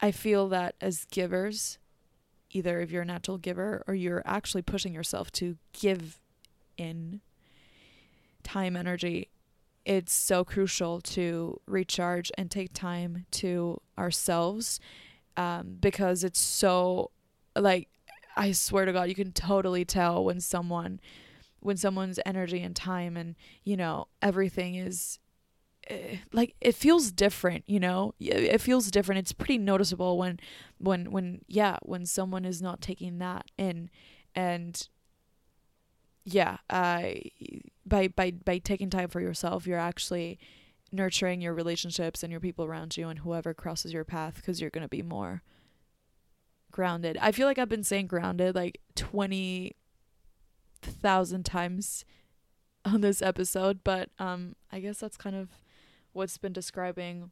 I 0.00 0.10
feel 0.10 0.48
that 0.48 0.74
as 0.80 1.06
givers, 1.06 1.78
either 2.50 2.80
if 2.80 2.90
you're 2.90 3.02
a 3.02 3.06
natural 3.06 3.38
giver 3.38 3.82
or 3.86 3.94
you're 3.94 4.22
actually 4.24 4.62
pushing 4.62 4.94
yourself 4.94 5.30
to 5.32 5.56
give 5.72 6.20
in 6.76 7.20
time, 8.42 8.76
energy, 8.76 9.28
it's 9.84 10.12
so 10.12 10.44
crucial 10.44 11.00
to 11.00 11.60
recharge 11.66 12.30
and 12.36 12.50
take 12.50 12.72
time 12.72 13.26
to 13.30 13.80
ourselves 13.98 14.80
um, 15.36 15.76
because 15.80 16.24
it's 16.24 16.40
so, 16.40 17.10
like, 17.56 17.88
I 18.36 18.52
swear 18.52 18.84
to 18.84 18.92
God, 18.92 19.08
you 19.08 19.14
can 19.14 19.32
totally 19.32 19.84
tell 19.84 20.24
when 20.24 20.40
someone, 20.40 21.00
when 21.60 21.76
someone's 21.76 22.18
energy 22.24 22.60
and 22.60 22.74
time 22.74 23.16
and, 23.16 23.34
you 23.64 23.76
know, 23.76 24.08
everything 24.20 24.74
is 24.74 25.18
like 26.32 26.54
it 26.60 26.74
feels 26.74 27.12
different 27.12 27.64
you 27.66 27.80
know? 27.80 28.14
It 28.20 28.60
feels 28.60 28.90
different. 28.90 29.20
It's 29.20 29.32
pretty 29.32 29.58
noticeable 29.58 30.18
when 30.18 30.38
when 30.78 31.10
when 31.10 31.40
yeah 31.48 31.78
when 31.82 32.06
someone 32.06 32.44
is 32.44 32.62
not 32.62 32.80
taking 32.80 33.18
that 33.18 33.46
in. 33.58 33.90
And 34.34 34.88
yeah 36.24 36.58
uh 36.70 37.02
by 37.84 38.06
by 38.08 38.30
by 38.30 38.58
taking 38.58 38.88
time 38.88 39.08
for 39.08 39.20
yourself 39.20 39.66
you're 39.66 39.76
actually 39.76 40.38
nurturing 40.92 41.40
your 41.40 41.54
relationships 41.54 42.22
and 42.22 42.30
your 42.30 42.40
people 42.40 42.64
around 42.64 42.96
you 42.96 43.08
and 43.08 43.18
whoever 43.20 43.54
crosses 43.54 43.92
your 43.92 44.04
path 44.04 44.36
because 44.36 44.60
you're 44.60 44.70
going 44.70 44.84
to 44.84 44.88
be 44.88 45.02
more 45.02 45.42
grounded. 46.70 47.18
I 47.20 47.32
feel 47.32 47.46
like 47.46 47.58
i've 47.58 47.68
been 47.68 47.84
saying 47.84 48.06
grounded 48.06 48.54
like 48.54 48.80
20,000 48.94 51.44
times 51.44 52.04
on 52.84 53.00
this 53.00 53.22
episode 53.22 53.84
but 53.84 54.10
um 54.18 54.56
i 54.72 54.80
guess 54.80 54.98
that's 54.98 55.16
kind 55.16 55.36
of 55.36 55.48
what's 56.12 56.38
been 56.38 56.52
describing 56.52 57.30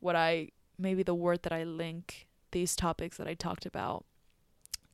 what 0.00 0.16
I 0.16 0.50
maybe 0.78 1.02
the 1.02 1.14
word 1.14 1.42
that 1.42 1.52
I 1.52 1.64
link 1.64 2.28
these 2.52 2.76
topics 2.76 3.16
that 3.16 3.26
I 3.26 3.34
talked 3.34 3.66
about 3.66 4.04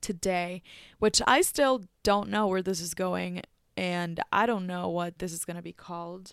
today, 0.01 0.63
which 0.99 1.21
I 1.27 1.41
still 1.43 1.85
don't 2.03 2.29
know 2.29 2.47
where 2.47 2.63
this 2.63 2.81
is 2.81 2.95
going 2.95 3.43
and 3.77 4.21
I 4.33 4.47
don't 4.47 4.67
know 4.67 4.89
what 4.89 5.19
this 5.19 5.33
is 5.33 5.45
going 5.45 5.57
to 5.57 5.63
be 5.63 5.73
called. 5.73 6.33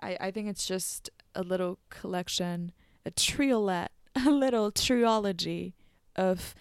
I, 0.00 0.16
I 0.20 0.30
think 0.30 0.48
it's 0.48 0.66
just 0.66 1.10
a 1.34 1.42
little 1.42 1.78
collection, 1.90 2.72
a 3.06 3.10
triolet, 3.10 3.88
a 4.26 4.30
little 4.30 4.70
triology 4.70 5.72
of 6.16 6.54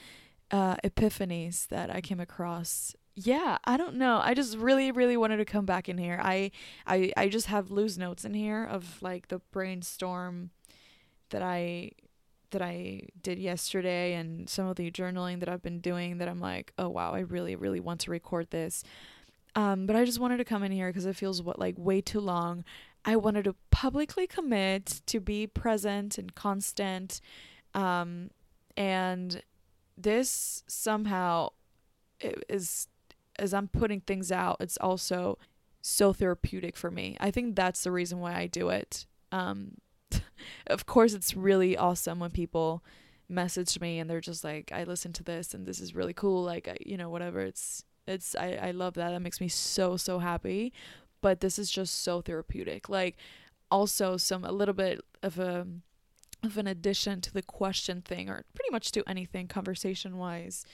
uh, 0.52 0.76
epiphanies 0.84 1.68
that 1.68 1.90
I 1.90 2.02
came 2.02 2.20
across 2.20 2.96
yeah 3.16 3.58
i 3.66 3.78
don't 3.78 3.96
know. 3.96 4.20
I 4.24 4.34
just 4.34 4.58
really 4.58 4.92
really 4.92 5.18
wanted 5.18 5.38
to 5.38 5.46
come 5.46 5.66
back 5.66 5.90
in 5.90 5.98
here. 5.98 6.20
I 6.22 6.52
i 6.88 7.12
i 7.18 7.28
just 7.28 7.48
have 7.48 7.72
loose 7.72 7.98
notes 7.98 8.26
in 8.26 8.34
here 8.34 8.64
of 8.64 9.02
like 9.02 9.28
the 9.28 9.40
brainstorm 9.52 10.52
that 11.30 11.42
i 11.42 11.92
that 12.52 12.62
i 12.62 13.02
did 13.22 13.40
yesterday 13.40 14.14
and 14.14 14.50
some 14.50 14.68
of 14.68 14.76
the 14.76 14.92
journaling 14.92 15.40
that 15.40 15.48
i've 15.48 15.62
been 15.62 15.80
doing 15.80 16.18
that 16.18 16.28
i'm 16.28 16.42
like 16.42 16.74
oh 16.78 16.90
wow 16.90 17.14
i 17.14 17.20
really 17.20 17.56
really 17.56 17.80
want 17.80 18.02
to 18.02 18.12
record 18.12 18.50
this. 18.52 18.84
Um 19.56 19.86
but 19.86 19.96
i 19.96 20.06
just 20.06 20.20
wanted 20.20 20.38
to 20.38 20.46
come 20.46 20.64
in 20.64 20.72
here 20.72 20.90
because 20.90 21.06
it 21.06 21.16
feels 21.16 21.42
what 21.42 21.60
like 21.60 21.76
way 21.78 22.02
too 22.02 22.22
long. 22.22 22.64
I 23.04 23.16
wanted 23.16 23.46
to 23.46 23.56
publicly 23.72 24.28
commit 24.28 25.02
to 25.08 25.20
be 25.20 25.48
present 25.48 26.18
and 26.18 26.34
constant 26.36 27.20
um 27.74 28.30
and 28.78 29.42
this 29.98 30.64
somehow 30.68 31.50
is 32.50 32.88
as 33.40 33.54
I'm 33.54 33.68
putting 33.68 34.02
things 34.02 34.32
out, 34.32 34.58
it's 34.60 34.78
also 34.78 35.38
so 35.82 36.14
therapeutic 36.14 36.78
for 36.78 36.92
me. 36.92 37.18
I 37.20 37.32
think 37.32 37.56
that's 37.56 37.84
the 37.84 37.92
reason 37.92 38.20
why 38.20 38.36
I 38.36 38.48
do 38.48 38.70
it. 38.70 39.06
Um, 39.32 39.78
of 40.68 40.86
course, 40.86 41.14
it's 41.14 41.36
really 41.36 41.76
awesome 41.78 42.20
when 42.20 42.32
people 42.32 42.84
message 43.30 43.80
me 43.80 44.00
and 44.00 44.10
they're 44.10 44.22
just 44.22 44.44
like, 44.44 44.72
"I 44.74 44.84
listened 44.84 45.16
to 45.16 45.24
this 45.24 45.54
and 45.54 45.66
this 45.66 45.80
is 45.80 45.96
really 45.96 46.14
cool." 46.14 46.44
Like, 46.44 46.70
you 46.86 46.98
know, 46.98 47.10
whatever. 47.10 47.42
It's 47.42 47.84
it's 48.08 48.36
I 48.36 48.60
I 48.62 48.72
love 48.72 48.94
that. 48.96 49.12
That 49.12 49.22
makes 49.22 49.42
me 49.42 49.48
so 49.48 49.98
so 49.98 50.20
happy. 50.20 50.74
But 51.22 51.40
this 51.40 51.60
is 51.60 51.70
just 51.70 52.02
so 52.02 52.22
therapeutic. 52.22 52.90
Like, 52.90 53.16
also 53.70 54.18
some 54.18 54.44
a 54.44 54.52
little 54.52 54.74
bit 54.74 55.02
of 55.24 55.40
a 55.40 55.66
of 56.44 56.58
an 56.58 56.68
addition 56.68 57.22
to 57.22 57.34
the 57.34 57.44
question 57.44 58.02
thing, 58.02 58.30
or 58.30 58.44
pretty 58.54 58.72
much 58.72 58.92
to 58.92 59.08
anything 59.08 59.48
conversation 59.48 60.18
wise 60.18 60.66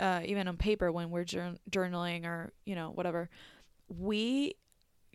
uh, 0.00 0.22
even 0.24 0.48
on 0.48 0.56
paper 0.56 0.90
when 0.90 1.10
we're 1.10 1.24
jour- 1.24 1.56
journaling 1.70 2.24
or 2.24 2.52
you 2.64 2.74
know 2.74 2.90
whatever 2.90 3.28
we 3.88 4.54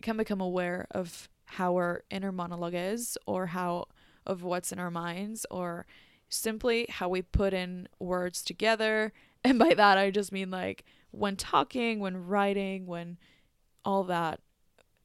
can 0.02 0.16
become 0.16 0.40
aware 0.40 0.86
of 0.90 1.28
how 1.46 1.74
our 1.74 2.02
inner 2.10 2.32
monologue 2.32 2.74
is 2.74 3.16
or 3.26 3.46
how 3.46 3.86
of 4.26 4.42
what's 4.42 4.72
in 4.72 4.78
our 4.78 4.90
minds 4.90 5.46
or 5.50 5.86
simply 6.28 6.86
how 6.88 7.08
we 7.08 7.22
put 7.22 7.54
in 7.54 7.88
words 7.98 8.42
together. 8.42 9.12
And 9.44 9.60
by 9.60 9.74
that 9.74 9.96
i 9.96 10.10
just 10.10 10.32
mean 10.32 10.50
like 10.50 10.84
when 11.12 11.36
talking 11.36 12.00
when 12.00 12.26
writing 12.26 12.84
when 12.86 13.16
all 13.84 14.02
that 14.04 14.40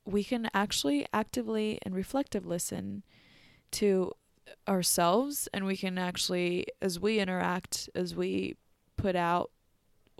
we 0.04 0.24
can 0.24 0.50
actually 0.52 1.06
actively 1.13 1.78
and 1.84 1.94
reflective 1.94 2.44
listen 2.44 3.04
to 3.74 4.13
ourselves 4.67 5.48
and 5.54 5.67
we 5.67 5.78
can 5.78 6.00
actually 6.00 6.65
as 6.82 7.00
we 7.00 7.20
interact 7.20 7.88
as 7.94 8.15
we 8.15 8.56
put 8.98 9.15
out 9.15 9.52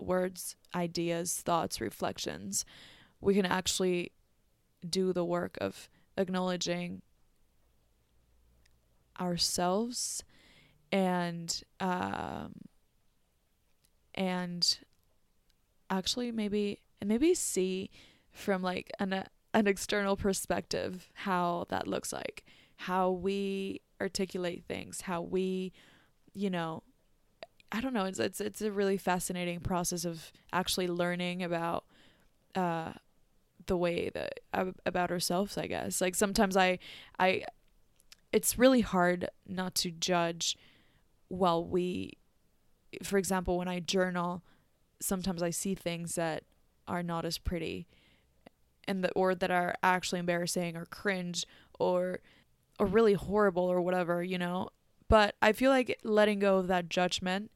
words, 0.02 0.56
ideas, 0.74 1.40
thoughts, 1.40 1.80
reflections, 1.80 2.64
we 3.20 3.34
can 3.34 3.46
actually 3.46 4.12
do 4.88 5.12
the 5.12 5.24
work 5.24 5.56
of 5.60 5.88
acknowledging 6.16 7.02
ourselves 9.20 10.24
and 10.90 11.62
um, 11.80 12.52
and 14.14 14.78
actually 15.90 16.32
maybe 16.32 16.80
and 17.00 17.08
maybe 17.08 17.34
see 17.34 17.90
from 18.30 18.62
like 18.62 18.90
an 18.98 19.12
uh, 19.12 19.24
an 19.54 19.66
external 19.66 20.16
perspective 20.16 21.10
how 21.14 21.66
that 21.68 21.86
looks 21.86 22.12
like 22.12 22.44
how 22.76 23.10
we 23.10 23.80
articulate 24.00 24.64
things 24.66 25.02
how 25.02 25.20
we 25.20 25.72
you 26.34 26.50
know 26.50 26.82
I 27.72 27.80
don't 27.80 27.94
know. 27.94 28.04
It's 28.04 28.18
it's 28.18 28.40
it's 28.40 28.60
a 28.60 28.70
really 28.70 28.98
fascinating 28.98 29.60
process 29.60 30.04
of 30.04 30.30
actually 30.52 30.88
learning 30.88 31.42
about 31.42 31.84
uh, 32.54 32.92
the 33.66 33.76
way 33.76 34.10
that 34.10 34.40
about 34.52 35.10
ourselves. 35.10 35.56
I 35.56 35.66
guess 35.66 36.00
like 36.00 36.14
sometimes 36.14 36.56
I 36.56 36.78
I 37.18 37.44
it's 38.30 38.58
really 38.58 38.82
hard 38.82 39.28
not 39.48 39.74
to 39.76 39.90
judge 39.90 40.56
while 41.28 41.64
we 41.64 42.18
for 43.02 43.16
example 43.16 43.56
when 43.56 43.68
I 43.68 43.80
journal 43.80 44.42
sometimes 45.00 45.42
I 45.42 45.50
see 45.50 45.74
things 45.74 46.14
that 46.16 46.44
are 46.86 47.02
not 47.02 47.24
as 47.24 47.38
pretty 47.38 47.86
and 48.86 49.02
that 49.02 49.12
or 49.16 49.34
that 49.34 49.50
are 49.50 49.74
actually 49.82 50.18
embarrassing 50.18 50.76
or 50.76 50.84
cringe 50.84 51.46
or 51.78 52.20
or 52.78 52.86
really 52.86 53.14
horrible 53.14 53.64
or 53.64 53.80
whatever, 53.80 54.22
you 54.22 54.38
know. 54.38 54.68
But 55.08 55.36
I 55.40 55.52
feel 55.52 55.70
like 55.70 55.98
letting 56.02 56.38
go 56.38 56.58
of 56.58 56.68
that 56.68 56.88
judgment 56.88 57.50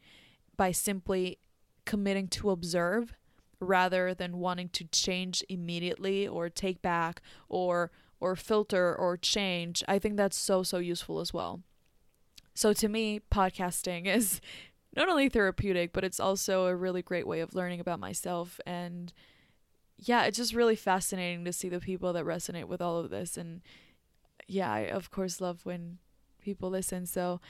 by 0.57 0.73
simply 0.73 1.39
committing 1.85 2.29
to 2.29 2.51
observe 2.51 3.15
rather 3.61 4.15
than 4.15 4.39
wanting 4.39 4.69
to 4.71 4.85
change 4.85 5.43
immediately 5.49 6.27
or 6.27 6.49
take 6.49 6.83
back 6.83 7.23
or 7.49 7.91
or 8.19 8.35
filter 8.35 8.95
or 8.95 9.17
change. 9.17 9.85
I 9.87 9.99
think 9.99 10.17
that's 10.17 10.37
so 10.37 10.63
so 10.63 10.79
useful 10.79 11.21
as 11.21 11.33
well. 11.33 11.63
So 12.55 12.73
to 12.73 12.89
me, 12.89 13.21
podcasting 13.33 14.07
is 14.15 14.41
not 14.97 15.09
only 15.09 15.29
therapeutic, 15.29 15.93
but 15.93 16.05
it's 16.05 16.21
also 16.21 16.67
a 16.67 16.77
really 16.77 17.03
great 17.03 17.27
way 17.27 17.41
of 17.41 17.55
learning 17.55 17.81
about 17.81 18.01
myself. 18.01 18.59
And 18.67 19.13
yeah, 19.99 20.25
it's 20.25 20.39
just 20.39 20.55
really 20.55 20.77
fascinating 20.77 21.45
to 21.45 21.53
see 21.53 21.69
the 21.69 21.81
people 21.81 22.13
that 22.15 22.25
resonate 22.25 22.65
with 22.65 22.81
all 22.81 22.99
of 22.99 23.11
this. 23.11 23.37
And 23.37 23.61
yeah, 24.47 24.73
I 24.73 24.81
of 24.81 25.11
course 25.11 25.41
love 25.41 25.61
when 25.65 25.99
people 26.41 26.71
listen. 26.71 27.07
So 27.07 27.41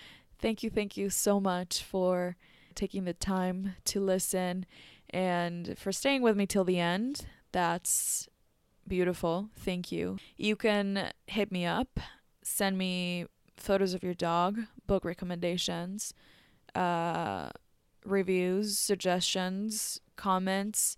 thank 0.41 0.63
you, 0.63 0.71
thank 0.71 0.97
you 0.97 1.11
so 1.11 1.41
much 1.41 1.83
for 1.83 2.37
taking 2.77 3.05
the 3.05 3.15
time 3.15 3.75
to 3.87 4.01
listen 4.01 4.67
and 5.11 5.77
for 5.79 5.93
staying 5.93 6.23
with 6.23 6.37
me 6.37 6.47
till 6.47 6.65
the 6.65 6.79
end. 6.79 7.27
That's 7.53 8.29
beautiful. 8.87 9.49
Thank 9.57 9.91
you. 9.91 10.19
You 10.37 10.57
can 10.57 11.11
hit 11.27 11.51
me 11.51 11.67
up, 11.67 11.99
send 12.43 12.79
me 12.79 13.27
photos 13.57 13.95
of 13.95 14.03
your 14.03 14.15
dog, 14.15 14.61
book 14.87 15.05
recommendations, 15.05 16.13
uh, 16.75 17.51
reviews, 18.05 18.79
suggestions, 18.79 20.01
comments, 20.17 20.97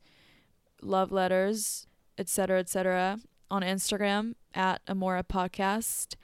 love 0.83 1.13
letters, 1.13 1.87
etc., 2.19 2.61
etc. 2.61 3.19
on 3.51 3.63
Instagram 3.63 4.35
at 4.55 4.85
Amora 4.87 5.23
Podcast. 5.23 6.17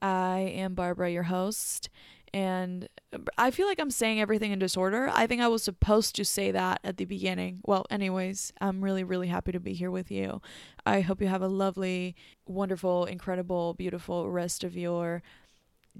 I 0.00 0.40
am 0.40 0.74
Barbara, 0.74 1.10
your 1.10 1.24
host, 1.24 1.88
and 2.34 2.88
I 3.36 3.50
feel 3.50 3.66
like 3.66 3.78
I'm 3.78 3.90
saying 3.90 4.20
everything 4.20 4.52
in 4.52 4.58
disorder. 4.58 5.10
I 5.12 5.26
think 5.26 5.42
I 5.42 5.48
was 5.48 5.62
supposed 5.62 6.16
to 6.16 6.24
say 6.24 6.50
that 6.50 6.80
at 6.82 6.96
the 6.96 7.04
beginning. 7.04 7.60
Well, 7.66 7.84
anyways, 7.90 8.52
I'm 8.60 8.82
really, 8.82 9.04
really 9.04 9.28
happy 9.28 9.52
to 9.52 9.60
be 9.60 9.74
here 9.74 9.90
with 9.90 10.10
you. 10.10 10.40
I 10.86 11.00
hope 11.00 11.20
you 11.20 11.28
have 11.28 11.42
a 11.42 11.48
lovely, 11.48 12.16
wonderful, 12.46 13.04
incredible, 13.04 13.74
beautiful 13.74 14.30
rest 14.30 14.64
of 14.64 14.76
your 14.76 15.22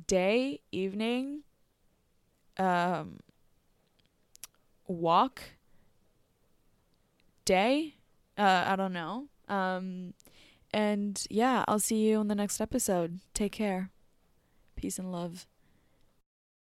day, 0.07 0.61
evening, 0.71 1.43
um, 2.57 3.21
walk, 4.87 5.43
day. 7.45 7.97
Uh, 8.39 8.65
I 8.69 8.77
don't 8.77 8.95
know. 8.95 9.27
Um, 9.49 10.15
and 10.73 11.27
yeah, 11.29 11.67
I'll 11.69 11.79
see 11.79 12.09
you 12.09 12.23
in 12.23 12.29
the 12.29 12.35
next 12.35 12.59
episode. 12.59 13.21
Take 13.35 13.53
care. 13.53 13.91
Peace 14.77 14.99
and 14.99 15.13
love. 15.13 15.47